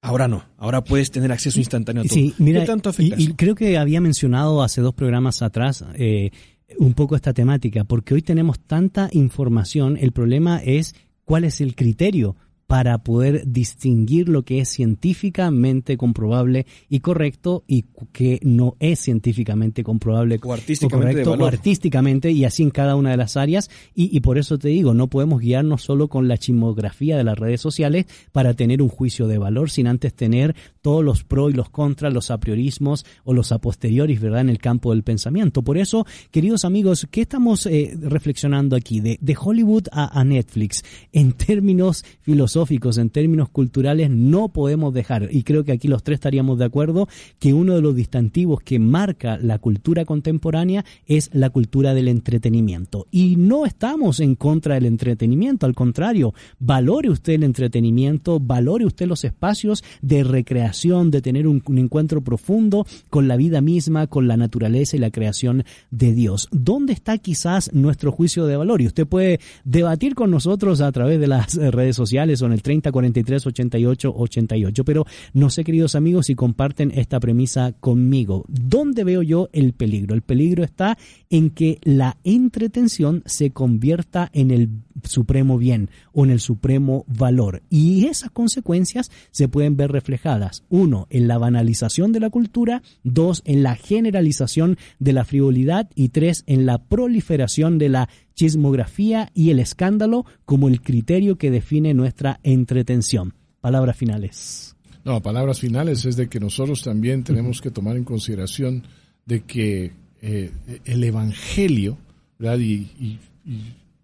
[0.00, 2.14] Ahora no, ahora puedes tener acceso instantáneo a todo.
[2.14, 5.84] Sí, mira, ¿Qué tanto afecta y, y, creo que había mencionado hace dos programas atrás
[5.94, 6.30] eh,
[6.78, 10.94] un poco esta temática, porque hoy tenemos tanta información, el problema es
[11.24, 12.36] cuál es el criterio
[12.66, 19.84] para poder distinguir lo que es científicamente comprobable y correcto y que no es científicamente
[19.84, 24.14] comprobable o artísticamente, correcto, o artísticamente y así en cada una de las áreas y,
[24.16, 27.60] y, por eso te digo, no podemos guiarnos solo con la chismografía de las redes
[27.60, 31.70] sociales para tener un juicio de valor sin antes tener todos los pros y los
[31.70, 34.40] contras, los a priorismos o los a posteriores, ¿verdad?
[34.40, 35.62] En el campo del pensamiento.
[35.62, 39.00] Por eso, queridos amigos, ¿qué estamos eh, reflexionando aquí?
[39.00, 44.94] De, de Hollywood a, a Netflix en términos filosóficos filosóficos, en términos culturales, no podemos
[44.94, 47.06] dejar, y creo que aquí los tres estaríamos de acuerdo,
[47.38, 53.08] que uno de los distintivos que marca la cultura contemporánea es la cultura del entretenimiento.
[53.10, 59.06] Y no estamos en contra del entretenimiento, al contrario, valore usted el entretenimiento, valore usted
[59.06, 64.28] los espacios de recreación, de tener un, un encuentro profundo con la vida misma, con
[64.28, 66.48] la naturaleza y la creación de Dios.
[66.52, 68.80] ¿Dónde está quizás nuestro juicio de valor?
[68.80, 72.62] Y usted puede debatir con nosotros a través de las redes sociales o en el
[72.62, 74.84] 30 43 88 88.
[74.84, 78.44] Pero no sé, queridos amigos, si comparten esta premisa conmigo.
[78.48, 80.14] ¿Dónde veo yo el peligro?
[80.14, 80.98] El peligro está
[81.30, 84.70] en que la entretención se convierta en el
[85.04, 87.62] supremo bien o en el supremo valor.
[87.68, 93.42] Y esas consecuencias se pueden ver reflejadas, uno, en la banalización de la cultura, dos,
[93.44, 99.50] en la generalización de la frivolidad y tres, en la proliferación de la chismografía y
[99.50, 103.34] el escándalo como el criterio que define nuestra entretención.
[103.60, 104.74] Palabras finales.
[105.04, 108.84] No, palabras finales es de que nosotros también tenemos que tomar en consideración
[109.26, 109.92] de que
[110.22, 110.50] eh,
[110.86, 111.98] el Evangelio,
[112.38, 112.58] ¿verdad?
[112.58, 113.18] Y,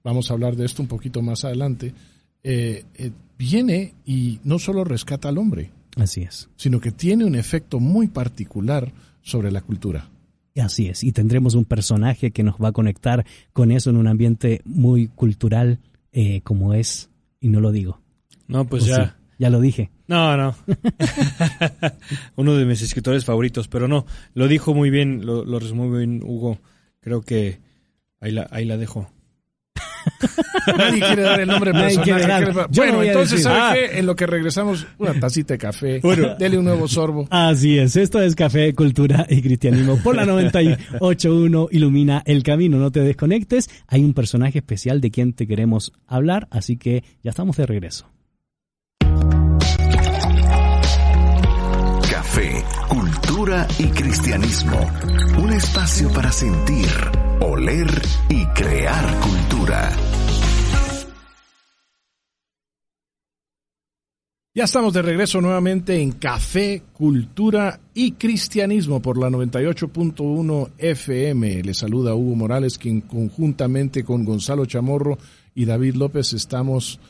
[0.05, 1.95] vamos a hablar de esto un poquito más adelante,
[2.43, 7.35] eh, eh, viene y no solo rescata al hombre, así es, sino que tiene un
[7.35, 8.93] efecto muy particular
[9.23, 10.09] sobre la cultura.
[10.57, 14.07] Así es, y tendremos un personaje que nos va a conectar con eso en un
[14.07, 15.79] ambiente muy cultural
[16.13, 17.09] eh, como es,
[17.41, 18.01] y no lo digo.
[18.49, 19.05] No, pues ya.
[19.05, 19.13] Sí.
[19.39, 19.91] Ya lo dije.
[20.07, 20.55] No, no.
[22.37, 25.99] Uno de mis escritores favoritos, pero no, lo dijo muy bien, lo, lo resumió muy
[25.99, 26.61] bien Hugo.
[27.01, 27.59] Creo que
[28.21, 29.11] ahí la, ahí la dejo.
[30.77, 32.11] Nadie quiere dar el nombre Nadie personaje.
[32.13, 32.41] quiere dar.
[32.41, 33.43] ¿Qué le va- Yo Bueno, entonces.
[33.43, 33.73] ¿sabe Ah.
[33.75, 33.99] qué?
[33.99, 36.01] En lo que regresamos, una tacita de café.
[36.03, 36.35] Bueno.
[36.39, 37.27] Dele un nuevo sorbo.
[37.31, 39.97] Así es, esto es Café, Cultura y Cristianismo.
[40.03, 43.69] Por la 98.1 ilumina el camino, no te desconectes.
[43.89, 48.09] Hay un personaje especial de quien te queremos hablar, así que ya estamos de regreso.
[52.11, 54.79] Café, cultura y cristianismo.
[55.39, 56.87] Un espacio para sentir,
[57.43, 57.90] oler
[58.28, 59.90] y crear cultura.
[64.55, 71.62] Ya estamos de regreso nuevamente en Café, Cultura y Cristianismo por la 98.1 FM.
[71.62, 75.18] Le saluda Hugo Morales, quien conjuntamente con Gonzalo Chamorro
[75.55, 77.01] y David López estamos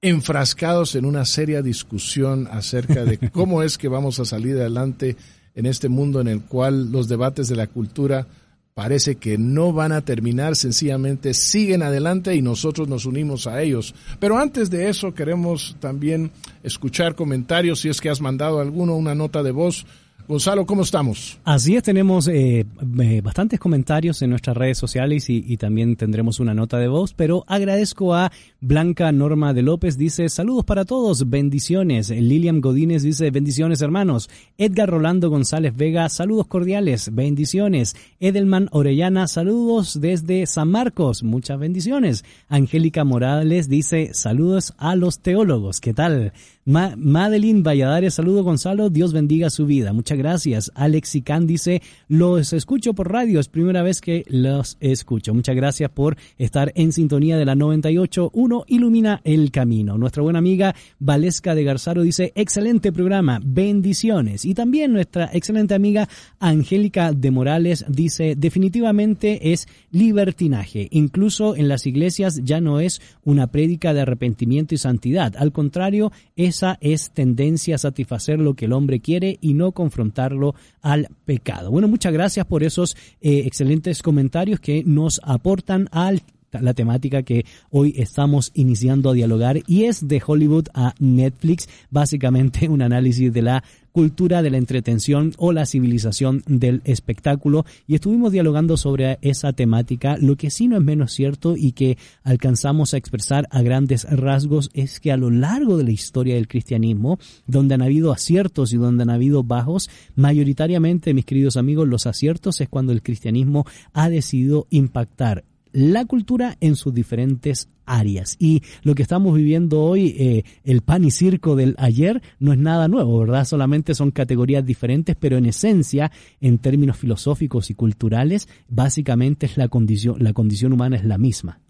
[0.00, 5.16] enfrascados en una seria discusión acerca de cómo es que vamos a salir adelante
[5.54, 8.26] en este mundo en el cual los debates de la cultura
[8.74, 13.94] parece que no van a terminar, sencillamente siguen adelante y nosotros nos unimos a ellos.
[14.18, 16.30] Pero antes de eso queremos también
[16.62, 19.86] escuchar comentarios, si es que has mandado alguno, una nota de voz.
[20.32, 21.38] Gonzalo, ¿cómo estamos?
[21.44, 22.64] Así es, tenemos eh,
[23.00, 27.12] eh, bastantes comentarios en nuestras redes sociales y, y también tendremos una nota de voz,
[27.12, 32.08] pero agradezco a Blanca Norma de López, dice saludos para todos, bendiciones.
[32.08, 34.30] Lilian Godínez dice bendiciones hermanos.
[34.56, 37.94] Edgar Rolando González Vega, saludos cordiales, bendiciones.
[38.18, 42.24] Edelman Orellana, saludos desde San Marcos, muchas bendiciones.
[42.48, 46.32] Angélica Morales dice saludos a los teólogos, ¿qué tal?
[46.64, 49.92] Ma Madeline Valladares, saludo Gonzalo, Dios bendiga su vida.
[49.92, 50.70] Muchas gracias.
[50.76, 55.34] Alex Icán dice, los escucho por radio, es primera vez que los escucho.
[55.34, 59.98] Muchas gracias por estar en sintonía de la 98.1 Ilumina el Camino.
[59.98, 64.44] Nuestra buena amiga Valesca de Garzaro dice, excelente programa, bendiciones.
[64.44, 66.08] Y también nuestra excelente amiga
[66.38, 70.86] Angélica de Morales dice, definitivamente es libertinaje.
[70.92, 75.34] Incluso en las iglesias ya no es una prédica de arrepentimiento y santidad.
[75.36, 76.12] Al contrario,
[76.52, 81.70] esa es tendencia a satisfacer lo que el hombre quiere y no confrontarlo al pecado.
[81.70, 86.22] Bueno, muchas gracias por esos eh, excelentes comentarios que nos aportan al
[86.60, 92.68] la temática que hoy estamos iniciando a dialogar y es de Hollywood a Netflix, básicamente
[92.68, 98.32] un análisis de la cultura de la entretención o la civilización del espectáculo y estuvimos
[98.32, 100.16] dialogando sobre esa temática.
[100.18, 104.70] Lo que sí no es menos cierto y que alcanzamos a expresar a grandes rasgos
[104.72, 108.76] es que a lo largo de la historia del cristianismo, donde han habido aciertos y
[108.76, 114.08] donde han habido bajos, mayoritariamente, mis queridos amigos, los aciertos es cuando el cristianismo ha
[114.08, 118.36] decidido impactar la cultura en sus diferentes áreas.
[118.38, 122.58] Y lo que estamos viviendo hoy, eh, el pan y circo del ayer, no es
[122.58, 123.44] nada nuevo, ¿verdad?
[123.44, 129.68] Solamente son categorías diferentes, pero en esencia, en términos filosóficos y culturales, básicamente es la
[129.68, 131.60] condición, la condición humana es la misma.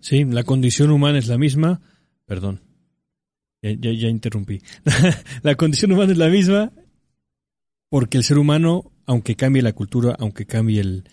[0.00, 1.80] Sí, la condición humana es la misma.
[2.26, 2.60] Perdón.
[3.62, 4.60] Ya, ya, ya interrumpí.
[5.42, 6.72] la condición humana es la misma
[7.88, 11.04] porque el ser humano, aunque cambie la cultura, aunque cambie el,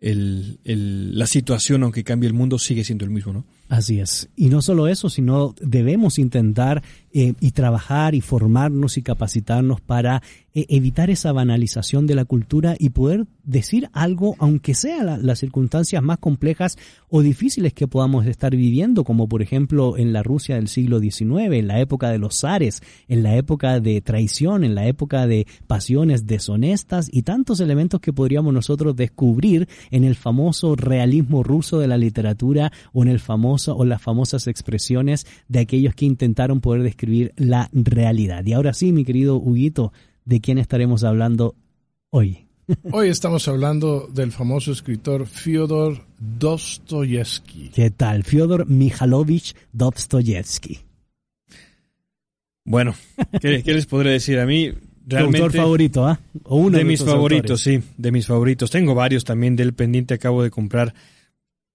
[0.00, 3.44] el, el, la situación, aunque cambie el mundo, sigue siendo el mismo, ¿no?
[3.70, 4.28] Así es.
[4.34, 10.22] Y no solo eso, sino debemos intentar eh, y trabajar y formarnos y capacitarnos para
[10.54, 15.38] eh, evitar esa banalización de la cultura y poder decir algo, aunque sea la, las
[15.38, 20.56] circunstancias más complejas o difíciles que podamos estar viviendo, como por ejemplo en la Rusia
[20.56, 24.74] del siglo XIX, en la época de los zares, en la época de traición, en
[24.74, 30.74] la época de pasiones deshonestas y tantos elementos que podríamos nosotros descubrir en el famoso
[30.74, 35.94] realismo ruso de la literatura o en el famoso o las famosas expresiones de aquellos
[35.94, 38.44] que intentaron poder describir la realidad.
[38.46, 39.92] Y ahora sí, mi querido Huguito,
[40.24, 41.54] ¿de quién estaremos hablando
[42.10, 42.46] hoy?
[42.92, 47.70] Hoy estamos hablando del famoso escritor Fyodor Dostoyevsky.
[47.74, 48.24] ¿Qué tal?
[48.24, 50.78] Fyodor Mikhailovich Dostoyevsky.
[52.64, 52.94] Bueno,
[53.40, 54.38] ¿qué, ¿qué, les podré decir?
[54.38, 54.72] A mí
[55.06, 55.38] realmente...
[55.38, 56.20] ¿Tu autor favorito, ah?
[56.22, 56.38] ¿eh?
[56.44, 57.84] O uno de, de mis favoritos, autores.
[57.84, 58.70] sí, de mis favoritos.
[58.70, 60.94] Tengo varios también del pendiente, acabo de comprar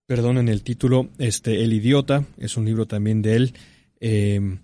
[0.06, 3.53] perdonen el título, este, El Idiota, es un libro también de él,
[3.99, 4.58] eh,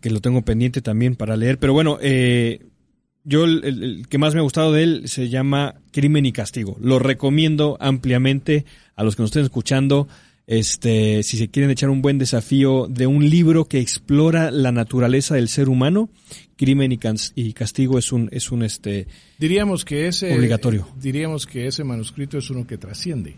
[0.00, 2.60] que lo tengo pendiente también para leer, pero bueno, eh,
[3.24, 6.76] yo el, el, que más me ha gustado de él se llama Crimen y Castigo,
[6.80, 8.64] lo recomiendo ampliamente
[8.94, 10.08] a los que nos estén escuchando,
[10.46, 15.36] este, si se quieren echar un buen desafío de un libro que explora la naturaleza
[15.36, 16.10] del ser humano,
[16.56, 16.98] Crimen y,
[17.34, 19.06] y Castigo es un, es un, este,
[19.38, 20.88] diríamos que ese, obligatorio.
[20.96, 23.36] Diríamos que ese manuscrito es uno que trasciende.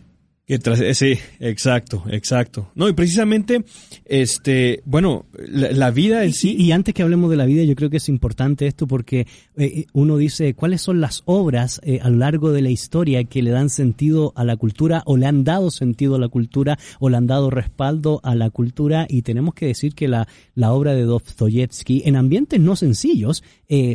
[0.55, 2.71] Eh, sí, exacto, exacto.
[2.75, 3.65] No, y precisamente,
[4.05, 6.55] este, bueno, la, vida en sí.
[6.59, 9.27] Y, antes que hablemos de la vida, yo creo que es importante esto porque eh,
[9.57, 13.51] eh, uno dice cuáles son las obras a lo largo de la historia que le
[13.51, 17.17] dan sentido a la cultura o le han dado sentido a la cultura o le
[17.17, 21.03] han dado respaldo a la cultura y tenemos que decir que la, la obra de
[21.03, 23.43] Dostoyevsky en ambientes no sencillos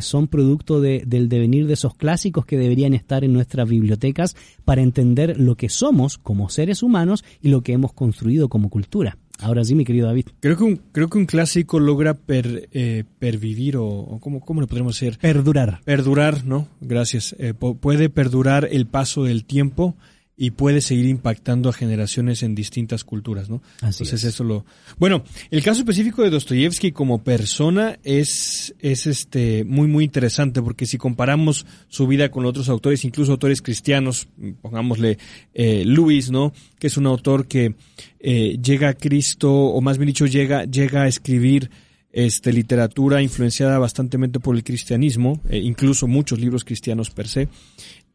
[0.01, 4.36] son producto de, del devenir de esos clásicos que deberían estar en nuestras bibliotecas
[4.66, 8.70] para entender lo que somos como como seres humanos y lo que hemos construido como
[8.70, 9.18] cultura.
[9.39, 10.28] Ahora sí, mi querido David.
[10.39, 14.62] Creo que un, creo que un clásico logra per, eh, pervivir o, o ¿cómo, ¿cómo,
[14.62, 15.20] lo podemos decir?
[15.20, 15.82] Perdurar.
[15.84, 16.68] Perdurar, ¿no?
[16.82, 17.36] Gracias.
[17.38, 19.95] Eh, puede perdurar el paso del tiempo
[20.40, 23.64] y puede seguir impactando a generaciones en distintas culturas, ¿no?
[23.82, 24.66] Así Entonces eso lo
[25.00, 30.86] bueno, el caso específico de Dostoyevsky como persona es es este muy muy interesante porque
[30.86, 34.28] si comparamos su vida con otros autores, incluso autores cristianos,
[34.62, 35.18] pongámosle
[35.56, 36.54] eh, Luis, ¿no?
[36.78, 37.74] Que es un autor que
[38.20, 41.72] eh, llega a Cristo o más bien dicho llega llega a escribir
[42.12, 47.48] este, literatura influenciada bastante por el cristianismo, eh, incluso muchos libros cristianos per se,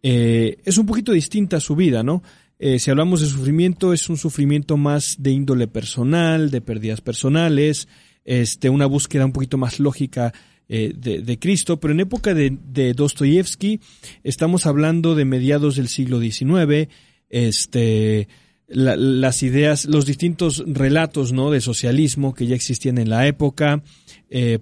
[0.03, 2.22] eh, es un poquito distinta su vida, ¿no?
[2.59, 7.88] Eh, si hablamos de sufrimiento, es un sufrimiento más de índole personal, de pérdidas personales,
[8.24, 10.32] este, una búsqueda un poquito más lógica
[10.68, 13.80] eh, de, Cristo, pero en época de, de Dostoyevsky
[14.22, 16.88] estamos hablando de mediados del siglo XIX,
[17.30, 18.28] este,
[18.68, 21.50] las ideas, los distintos relatos ¿no?
[21.50, 23.82] de socialismo que ya existían en la época,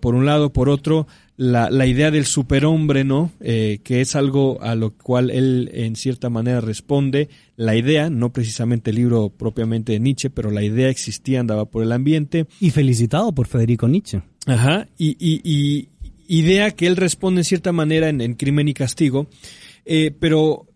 [0.00, 1.06] por un lado, por otro,
[1.40, 3.32] la, la idea del superhombre, ¿no?
[3.40, 7.30] Eh, que es algo a lo cual él en cierta manera responde.
[7.56, 11.82] La idea, no precisamente el libro propiamente de Nietzsche, pero la idea existía, andaba por
[11.82, 12.46] el ambiente.
[12.60, 14.20] Y felicitado por Federico Nietzsche.
[14.44, 15.88] Ajá, y, y,
[16.28, 19.26] idea que él responde en cierta manera en, Crimen y Castigo,
[19.86, 20.66] eh, pero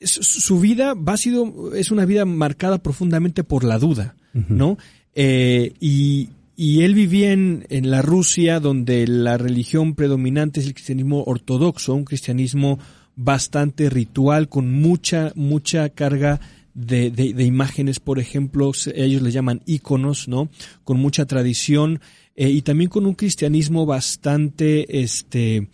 [0.00, 4.78] su vida va sido, es una vida marcada profundamente por la duda, ¿no?
[5.14, 6.30] Eh, y,
[6.60, 11.94] y él vivía en, en, la Rusia donde la religión predominante es el cristianismo ortodoxo,
[11.94, 12.80] un cristianismo
[13.14, 16.40] bastante ritual, con mucha, mucha carga
[16.74, 20.48] de, de, imágenes, por ejemplo, ellos le llaman íconos, ¿no?
[20.82, 22.00] Con mucha tradición
[22.34, 25.68] eh, y también con un cristianismo bastante, este,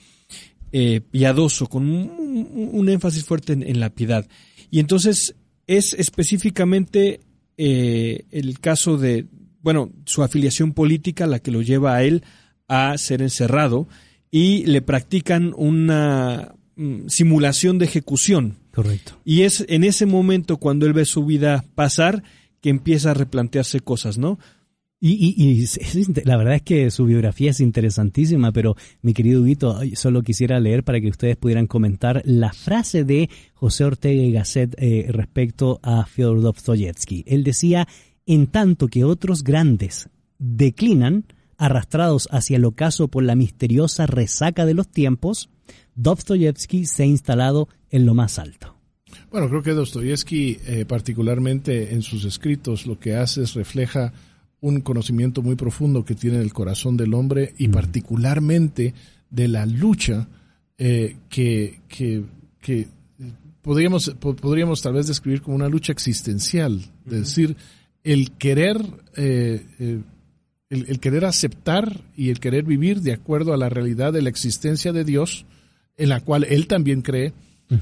[0.70, 4.26] eh, piadoso, con un, énfasis fuerte en, la piedad.
[4.70, 5.34] Y entonces
[5.66, 7.20] es específicamente
[7.56, 9.24] eh, el caso de,
[9.64, 12.22] bueno, su afiliación política la que lo lleva a él
[12.68, 13.88] a ser encerrado
[14.30, 18.58] y le practican una mm, simulación de ejecución.
[18.72, 19.18] Correcto.
[19.24, 22.22] Y es en ese momento cuando él ve su vida pasar
[22.60, 24.38] que empieza a replantearse cosas, ¿no?
[25.00, 25.66] Y, y,
[26.24, 30.82] la verdad es que su biografía es interesantísima, pero mi querido Huguito, solo quisiera leer
[30.82, 36.06] para que ustedes pudieran comentar la frase de José Ortega y Gasset eh, respecto a
[36.06, 37.22] Fyodor Dostoyevsky.
[37.26, 37.86] Él decía,
[38.26, 40.08] en tanto que otros grandes
[40.38, 41.24] declinan,
[41.56, 45.50] arrastrados hacia el ocaso por la misteriosa resaca de los tiempos,
[45.94, 48.74] Dostoyevsky se ha instalado en lo más alto.
[49.30, 54.12] Bueno, creo que Dostoyevsky, eh, particularmente en sus escritos, lo que hace es refleja
[54.60, 58.94] un conocimiento muy profundo que tiene el corazón del hombre y particularmente
[59.28, 60.26] de la lucha
[60.78, 62.88] eh, que, que,
[63.60, 67.56] podríamos, podríamos tal vez describir como una lucha existencial, es decir,
[68.04, 68.78] el querer,
[69.16, 70.00] eh, eh,
[70.68, 74.92] el, querer aceptar y el querer vivir de acuerdo a la realidad de la existencia
[74.92, 75.46] de Dios,
[75.96, 77.32] en la cual él también cree,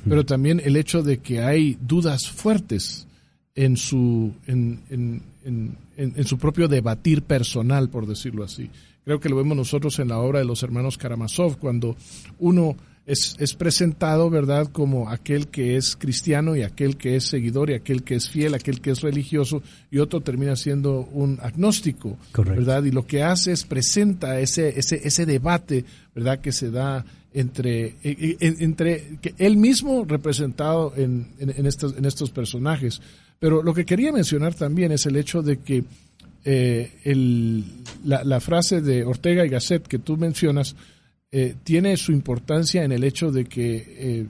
[0.09, 3.07] pero también el hecho de que hay dudas fuertes
[3.55, 8.71] en su, en, en, en, en, su propio debatir personal, por decirlo así.
[9.05, 11.97] Creo que lo vemos nosotros en la obra de los hermanos Karamazov, cuando
[12.39, 12.77] uno
[13.07, 17.75] es, es, presentado, ¿verdad?, como aquel que es cristiano y aquel que es seguidor y
[17.75, 22.85] aquel que es fiel, aquel que es religioso y otro termina siendo un agnóstico, ¿verdad?
[22.85, 25.85] Y lo que hace es presenta ese, ese, ese debate,
[26.15, 31.97] ¿verdad?, que se da entre, e, e, entre que él mismo representado en, en, estos,
[31.97, 33.01] en estos personajes.
[33.39, 35.85] Pero lo que quería mencionar también es el hecho de que
[36.45, 37.65] eh, el,
[38.05, 40.77] la, la, frase de Ortega y Gasset que tú mencionas,
[41.35, 44.27] eh, tiene su importancia en el hecho de que eh,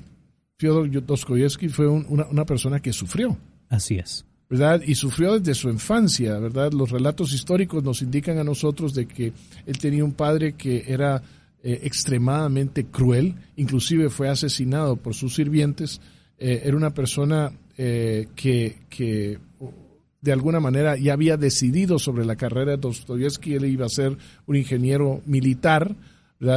[0.57, 3.37] Fyodor Dostoyevsky fue una, persona que sufrió.
[3.69, 4.25] Así es.
[4.49, 4.83] ¿verdad?
[4.87, 6.73] Y sufrió desde su infancia, ¿verdad?
[6.73, 9.33] Los relatos históricos nos indican a nosotros de que
[9.67, 11.21] él tenía un padre que era
[11.65, 16.01] eh, extremadamente cruel, inclusive fue asesinado por sus sirvientes.
[16.39, 19.39] era una persona que, que
[20.21, 24.17] de alguna manera ya había decidido sobre la carrera de Dostoyevsky, él iba a ser
[24.47, 25.97] un ingeniero militar,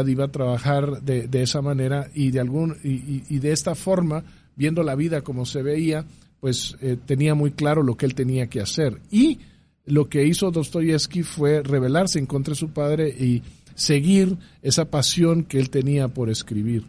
[0.08, 4.24] iba a trabajar de, esa manera y de, algún, y, de esta forma,
[4.56, 6.06] viendo la vida como se veía,
[6.40, 9.00] pues eh, tenía muy claro lo que él tenía que hacer.
[9.12, 9.40] Y
[9.86, 13.44] lo que hizo Dostoyevsky fue rebelarse en contra de su padre y
[13.76, 16.84] seguir esa pasión que él tenía por escribir.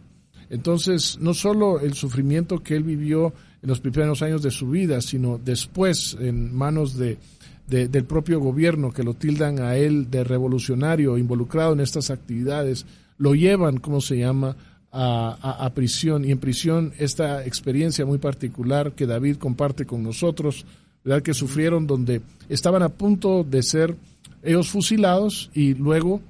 [0.49, 5.01] Entonces, no solo el sufrimiento que él vivió en los primeros años de su vida,
[5.01, 7.17] sino después en manos de,
[7.67, 12.85] del propio gobierno que lo tildan a él de revolucionario involucrado en estas actividades,
[13.17, 14.55] lo llevan, ¿cómo se llama?,
[14.91, 16.25] a, prisión.
[16.25, 20.65] Y en prisión esta experiencia muy particular que David comparte con nosotros,
[21.03, 21.21] ¿verdad?
[21.21, 23.95] que sufrieron donde estaban a punto de ser
[24.43, 26.21] ellos fusilados y luego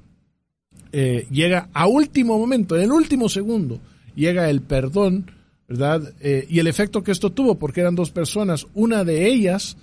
[0.92, 3.78] eh, llega a último momento, en el último segundo,
[4.14, 5.30] llega el perdón,
[5.68, 6.14] ¿verdad?
[6.20, 9.76] Eh, y el efecto que esto tuvo, porque eran dos personas, una de ellas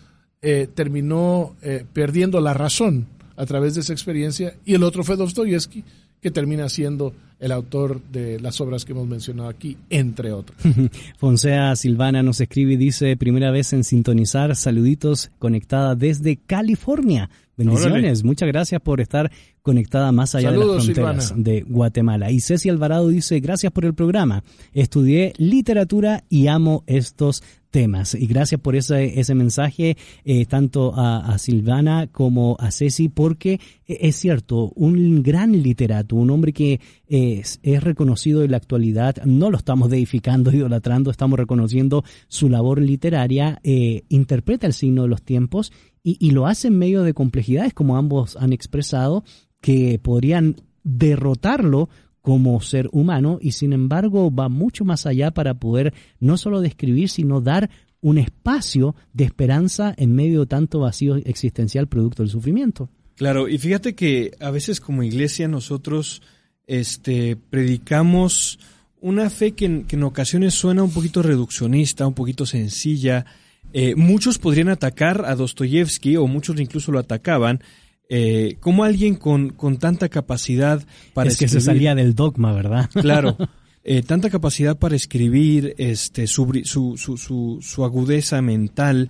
[0.45, 1.55] eh, terminó
[1.91, 5.83] perdiendo la razón a través de esa experiencia y el otro fue Dostoyevsky,
[6.21, 10.57] que termina siendo el autor de las obras que hemos mencionado aquí, entre otros.
[11.17, 17.29] Fonsea Silvana nos escribe y dice, primera vez en sintonizar, saluditos, conectada desde California.
[17.57, 19.31] Bendiciones, muchas gracias por estar
[19.65, 22.29] conectada más allá de las fronteras de Guatemala.
[22.29, 24.43] Y Ceci Alvarado dice, gracias por el programa.
[24.73, 28.13] Estudié literatura y amo estos temas.
[28.13, 33.97] Y gracias por ese, ese mensaje, eh, tanto a, Silvana como a Ceci, porque eh,
[34.01, 39.49] es cierto, un gran literato, un hombre que es, es, reconocido en la actualidad, no
[39.49, 45.23] lo estamos deificando, idolatrando, estamos reconociendo su labor literaria, eh, interpreta el signo de los
[45.23, 45.73] tiempos
[46.03, 49.23] y, y lo hace en medio de complejidades, como ambos han expresado,
[49.61, 51.89] que podrían derrotarlo
[52.21, 57.09] como ser humano y sin embargo va mucho más allá para poder no solo describir,
[57.09, 57.69] sino dar
[58.01, 62.89] un espacio de esperanza en medio de tanto vacío existencial producto del sufrimiento.
[63.15, 66.21] Claro, y fíjate que a veces como iglesia nosotros
[66.67, 68.59] este, predicamos
[69.01, 73.25] una fe que en, ocasiones suena un poquito reduccionista, un poquito sencilla.
[73.71, 77.61] Eh, muchos podrían atacar a Dostoyevsky, o muchos incluso lo atacaban,
[78.09, 82.89] eh, como alguien con, con, tanta capacidad para es que se salía del dogma, ¿verdad?
[83.01, 83.37] Claro.
[83.83, 89.09] Eh, tanta capacidad para escribir, este, su, su, su, su agudeza mental,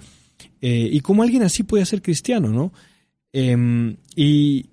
[0.61, 2.73] eh, y como alguien así puede ser cristiano, ¿no?
[3.31, 4.65] Em, y,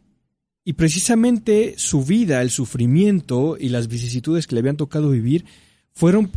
[0.64, 5.44] y precisamente su vida, el sufrimiento y las vicisitudes que le habían tocado vivir
[5.92, 6.30] fueron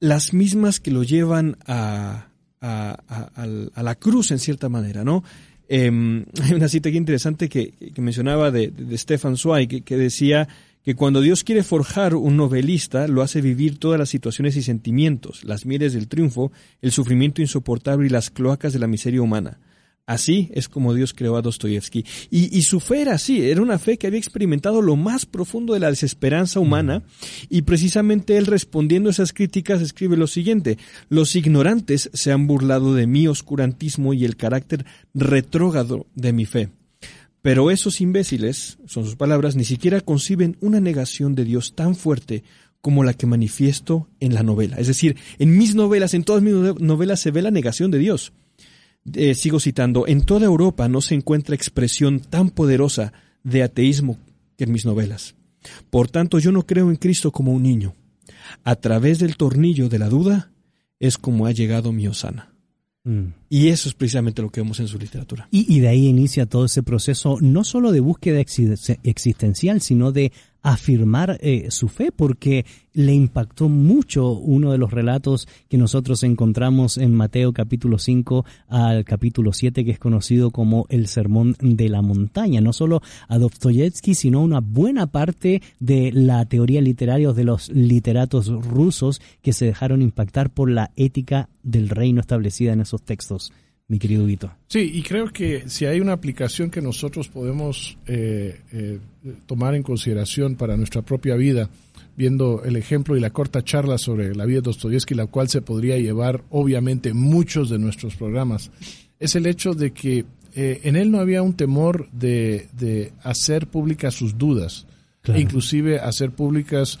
[0.00, 2.28] las mismas que lo llevan a,
[2.60, 5.24] a, a, a la cruz en cierta manera, ¿no?
[5.68, 10.48] Em, hay una cita aquí interesante que, mencionaba de, Stefan Zweig, que, decía
[10.82, 15.44] que cuando Dios quiere forjar un novelista, lo hace vivir todas las situaciones y sentimientos,
[15.44, 16.50] las mieles del triunfo,
[16.80, 19.58] el sufrimiento insoportable y las cloacas de la miseria humana.
[20.08, 22.02] Así es como Dios creó a Dostoyevsky.
[22.30, 25.80] Y, su fe era así, era una fe que había experimentado lo más profundo de
[25.80, 27.02] la desesperanza humana
[27.50, 30.78] y precisamente él respondiendo a esas críticas escribe lo siguiente,
[31.10, 36.70] los ignorantes se han burlado de mi oscurantismo y el carácter retrógrado de mi fe.
[37.42, 42.44] Pero esos imbéciles, son sus palabras, ni siquiera conciben una negación de Dios tan fuerte
[42.80, 44.76] como la que manifiesto en la novela.
[44.78, 48.32] Es decir, en mis novelas, en todas mis novelas se ve la negación de Dios.
[49.14, 53.12] Eh, sigo citando, en toda Europa no se encuentra expresión tan poderosa
[53.42, 54.18] de ateísmo
[54.56, 55.34] que en mis novelas.
[55.90, 57.94] Por tanto, yo no creo en Cristo como un niño.
[58.64, 60.52] A través del tornillo de la duda
[61.00, 62.52] es como ha llegado mi Osana.
[63.04, 63.32] Mm.
[63.48, 65.48] Y eso es precisamente lo que vemos en su literatura.
[65.50, 70.32] Y, de ahí inicia todo ese proceso, no solo de búsqueda existencial, sino de
[70.62, 76.98] afirmar eh, su fe, porque le impactó mucho uno de los relatos que nosotros encontramos
[76.98, 82.02] en Mateo capítulo 5 al capítulo 7, que es conocido como el Sermón de la
[82.02, 82.60] Montaña.
[82.60, 88.48] No solo a Dostoyevsky, sino una buena parte de la teoría literaria de los literatos
[88.48, 93.52] rusos que se dejaron impactar por la ética del reino establecida en esos textos
[93.88, 94.52] mi querido Vito.
[94.66, 98.98] Sí, y creo que si hay una aplicación que nosotros podemos eh, eh,
[99.46, 101.70] tomar en consideración para nuestra propia vida,
[102.14, 105.62] viendo el ejemplo y la corta charla sobre la vida de Dostoyevsky, la cual se
[105.62, 108.70] podría llevar obviamente muchos de nuestros programas,
[109.18, 114.12] es el hecho de que eh, en él no había un temor de, hacer públicas
[114.14, 114.86] sus dudas,
[115.24, 116.98] e inclusive hacer públicas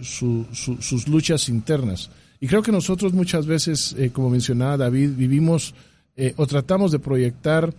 [0.00, 2.10] sus luchas internas.
[2.40, 5.74] Y creo que nosotros muchas veces, como mencionaba David, vivimos
[6.20, 7.72] eh, o tratamos de proyectar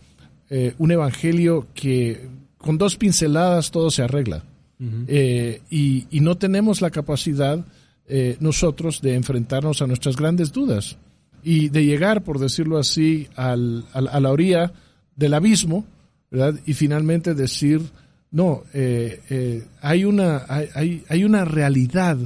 [0.49, 2.27] eh, un evangelio que
[2.57, 4.43] con dos pinceladas todo se arregla.
[5.07, 7.63] Eh, y, no tenemos la capacidad
[8.39, 10.97] nosotros de enfrentarnos a nuestras grandes dudas
[11.43, 14.73] y de llegar, por decirlo así, al, a la orilla
[15.15, 15.85] del abismo,
[16.31, 16.59] ¿verdad?
[16.65, 17.79] Y finalmente decir,
[18.31, 18.63] no,
[19.81, 22.17] hay, una, hay, hay una realidad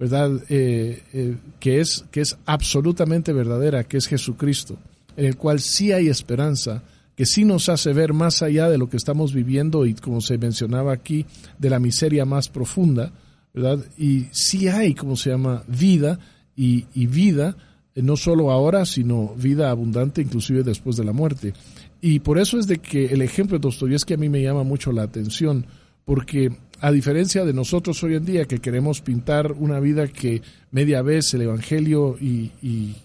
[0.00, 0.30] ¿verdad?
[0.48, 4.78] Eh, que, es, que es absolutamente verdadera, que es Jesucristo,
[5.20, 6.82] en el cual sí hay esperanza,
[7.14, 10.38] que sí nos hace ver más allá de lo que estamos viviendo y como se
[10.38, 11.26] mencionaba aquí,
[11.58, 13.12] de la miseria más profunda,
[13.52, 13.84] ¿verdad?
[13.98, 16.18] Y sí hay, como se llama, vida
[16.56, 17.54] y, vida,
[17.94, 21.52] eh, no solo ahora, sino vida abundante inclusive después de la muerte.
[22.00, 24.90] Y por eso es de que el ejemplo de Dostoyevsky a mí me llama mucho
[24.90, 25.66] la atención,
[26.06, 30.40] porque a diferencia de nosotros hoy en día que queremos pintar una vida que
[30.70, 32.96] media vez el Evangelio y, y,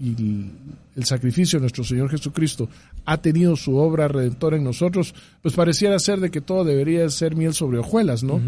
[0.00, 2.68] el sacrificio de nuestro Señor Jesucristo
[3.04, 7.36] ha tenido su obra redentora en nosotros, pues pareciera ser de que todo debería ser
[7.36, 8.40] miel sobre hojuelas, ¿no?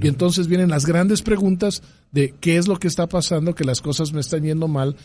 [0.00, 1.82] Y entonces vienen las grandes preguntas
[2.12, 4.96] de qué es lo que está pasando, que las cosas me están yendo mal,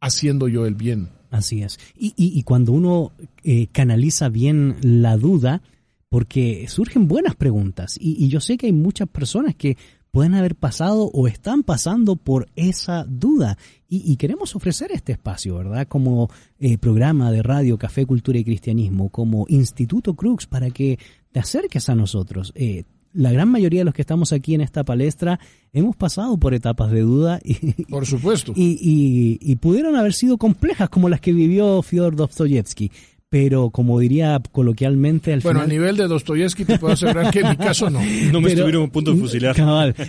[0.00, 1.08] haciendo yo el bien.
[1.30, 1.78] Así es.
[1.96, 3.12] Y, y, cuando uno
[3.42, 5.62] eh, canaliza bien la duda,
[6.10, 9.78] porque surgen buenas preguntas, y, y yo sé que hay muchas personas que
[10.12, 13.58] pueden haber pasado o están pasando por esa duda.
[13.88, 15.86] Y, queremos ofrecer este espacio, ¿verdad?
[15.86, 16.30] Como
[16.60, 20.98] eh, programa de radio Café, Cultura y Cristianismo, como Instituto Crux, para que
[21.30, 22.52] te acerques a nosotros.
[22.54, 25.38] Eh, la gran mayoría de los que estamos aquí en esta palestra
[25.74, 30.88] hemos pasado por etapas de duda y, por supuesto y, y, pudieron haber sido complejas
[30.88, 32.90] como las que vivió Fyodor Dostoyevsky
[33.32, 37.48] pero como diría coloquialmente al bueno, a nivel de Dostoyevsky te puedo asegurar que en
[37.48, 37.98] mi caso no.
[38.30, 39.56] No me estuvieron a punto de fusilar.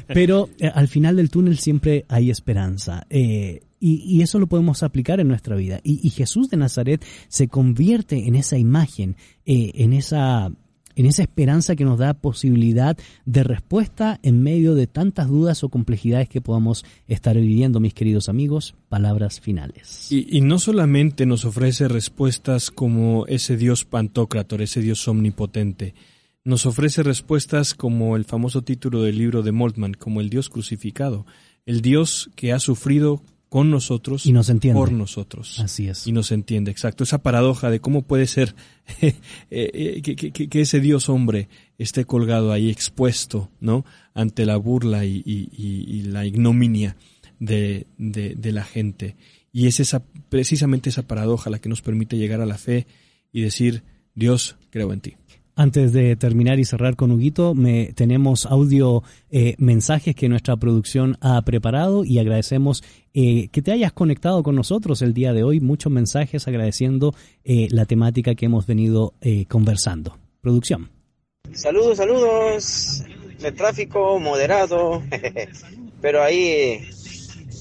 [0.08, 3.08] pero eh, al final del túnel siempre hay esperanza.
[3.10, 5.80] Eh, y, eso lo podemos aplicar en nuestra vida.
[5.84, 10.52] Y, Jesús de Nazaret se convierte en esa imagen, eh, en esa
[10.96, 15.70] en esa esperanza que nos da posibilidad de respuesta en medio de tantas dudas o
[15.70, 18.76] complejidades que podamos estar viviendo, mis queridos amigos.
[18.90, 20.12] Palabras finales.
[20.12, 25.96] Y, no solamente nos ofrece respuestas como ese Dios Pantocrator, ese Dios omnipotente,
[26.44, 31.26] nos ofrece respuestas como el famoso título del libro de Moltmann, como el Dios crucificado,
[31.66, 33.22] el Dios que ha sufrido
[33.54, 34.80] con nosotros y nos entiende.
[34.80, 35.60] por nosotros.
[35.60, 36.08] Así es.
[36.08, 37.04] Y nos entiende, exacto.
[37.04, 38.56] Esa paradoja de cómo puede ser
[39.00, 39.14] eh,
[39.52, 43.86] eh, que, ese Dios hombre esté colgado ahí expuesto, ¿no?
[44.16, 46.98] Ante la burla y, la ignominia
[47.38, 49.18] de, de, la gente.
[49.52, 52.88] Y es esa, precisamente esa paradoja la que nos permite llegar a la fe
[53.32, 53.84] y decir,
[54.16, 55.14] Dios, creo en ti.
[55.56, 61.16] Antes de terminar y cerrar con Huguito, me, tenemos audio eh, mensajes que nuestra producción
[61.22, 65.60] ha preparado y agradecemos eh, que te hayas conectado con nosotros el día de hoy.
[65.60, 67.14] Muchos mensajes agradeciendo
[67.44, 69.14] eh, la temática que hemos venido
[69.48, 70.18] conversando.
[70.42, 70.90] Producción.
[71.52, 73.04] Saludos, saludos.
[73.44, 75.04] El tráfico moderado,
[76.02, 76.80] pero ahí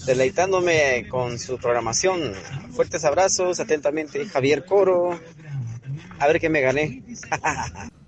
[0.07, 2.33] deleitándome con su programación.
[2.71, 5.21] Fuertes abrazos, atentamente Javier Coro,
[6.19, 7.03] a ver qué me gané.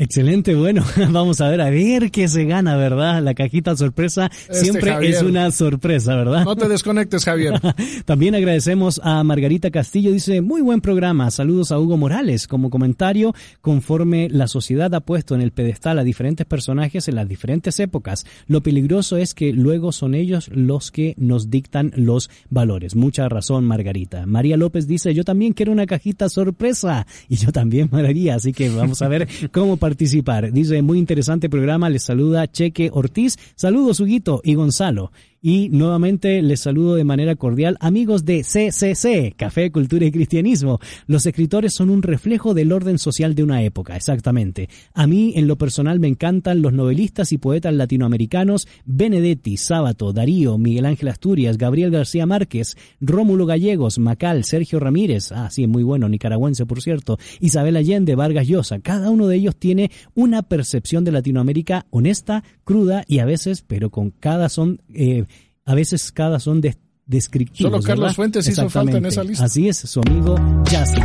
[0.00, 3.20] Excelente, bueno, vamos a ver, a ver qué se gana, ¿verdad?
[3.20, 6.44] La cajita sorpresa este siempre es una sorpresa, ¿verdad?
[6.44, 7.60] No te desconectes, Javier.
[8.04, 12.46] También agradecemos a Margarita Castillo, dice, muy buen programa, saludos a Hugo Morales.
[12.46, 17.26] Como comentario, conforme la sociedad ha puesto en el pedestal a diferentes personajes en las
[17.26, 22.94] diferentes épocas, lo peligroso es que luego son ellos los que nos dictan los valores.
[22.94, 24.26] Mucha razón, Margarita.
[24.26, 27.04] María López dice, yo también quiero una cajita sorpresa.
[27.28, 30.52] Y yo también, María, así que vamos a ver cómo participar.
[30.52, 33.38] Dice, muy interesante programa, les saluda Cheque Ortiz.
[33.54, 35.12] Saludos, Huguito y Gonzalo.
[35.40, 40.80] Y nuevamente les saludo de manera cordial, amigos de CCC, Café, Cultura y Cristianismo.
[41.06, 44.68] Los escritores son un reflejo del orden social de una época, exactamente.
[44.94, 50.58] A mí, en lo personal, me encantan los novelistas y poetas latinoamericanos Benedetti, Sábato, Darío,
[50.58, 56.08] Miguel Ángel Asturias, Gabriel García Márquez, Rómulo Gallegos, Macal, Sergio Ramírez, ah, sí, muy bueno,
[56.08, 58.80] nicaragüense, por cierto, Isabel Allende, Vargas Llosa.
[58.80, 63.88] Cada uno de ellos tiene una percepción de Latinoamérica honesta, cruda y a veces, pero
[63.88, 65.24] con cada son eh,
[65.64, 66.60] a veces cada son
[67.06, 67.72] descriptivos.
[67.72, 69.46] Solo Carlos Fuentes hizo falta en esa lista.
[69.46, 70.36] Así es, su amigo
[70.70, 71.02] Jason.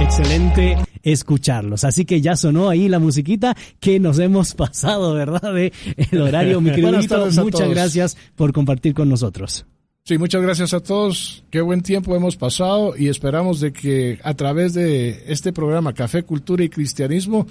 [0.00, 1.84] Excelente escucharlos.
[1.84, 5.54] Así que ya sonó ahí la musiquita que nos hemos pasado, ¿verdad?
[5.54, 9.64] De el horario, mi querido Muchas gracias por compartir con nosotros.
[10.02, 11.44] Sí, muchas gracias a todos.
[11.50, 16.24] Qué buen tiempo hemos pasado y esperamos de que a través de este programa Café,
[16.24, 17.46] Cultura y Cristianismo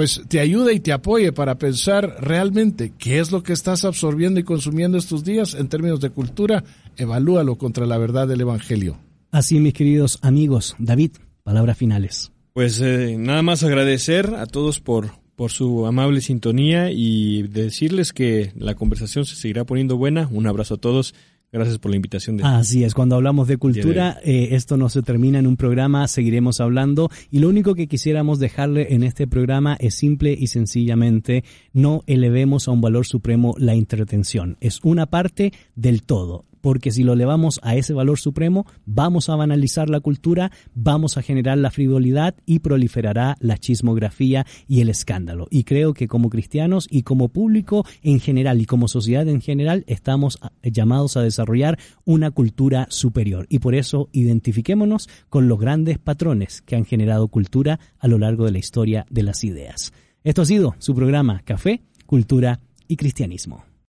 [0.00, 4.40] pues te ayude y te apoye para pensar realmente qué es lo que estás absorbiendo
[4.40, 6.64] y consumiendo estos días en términos de cultura,
[6.96, 8.98] evalúalo contra la verdad del Evangelio.
[9.30, 11.10] Así, mis queridos amigos, David,
[11.42, 12.32] palabras finales.
[12.54, 18.52] Pues eh, nada más agradecer a todos por, por su amable sintonía y decirles que
[18.56, 20.30] la conversación se seguirá poniendo buena.
[20.32, 21.14] Un abrazo a todos
[21.52, 22.36] Gracias por la invitación.
[22.36, 26.06] De Así es, cuando hablamos de cultura, eh, esto no se termina en un programa,
[26.06, 31.42] seguiremos hablando y lo único que quisiéramos dejarle en este programa es simple y sencillamente
[31.72, 34.58] no elevemos a un valor supremo la entretención.
[34.60, 39.36] Es una parte del todo porque si lo elevamos a ese valor supremo, vamos a
[39.36, 45.46] banalizar la cultura, vamos a generar la frivolidad y proliferará la chismografía y el escándalo.
[45.50, 49.84] Y creo que como cristianos y como público en general y como sociedad en general
[49.86, 53.46] estamos llamados a desarrollar una cultura superior.
[53.48, 58.44] Y por eso identifiquémonos con los grandes patrones que han generado cultura a lo largo
[58.44, 59.92] de la historia de las ideas.
[60.24, 63.69] Esto ha sido su programa Café, Cultura y Cristianismo.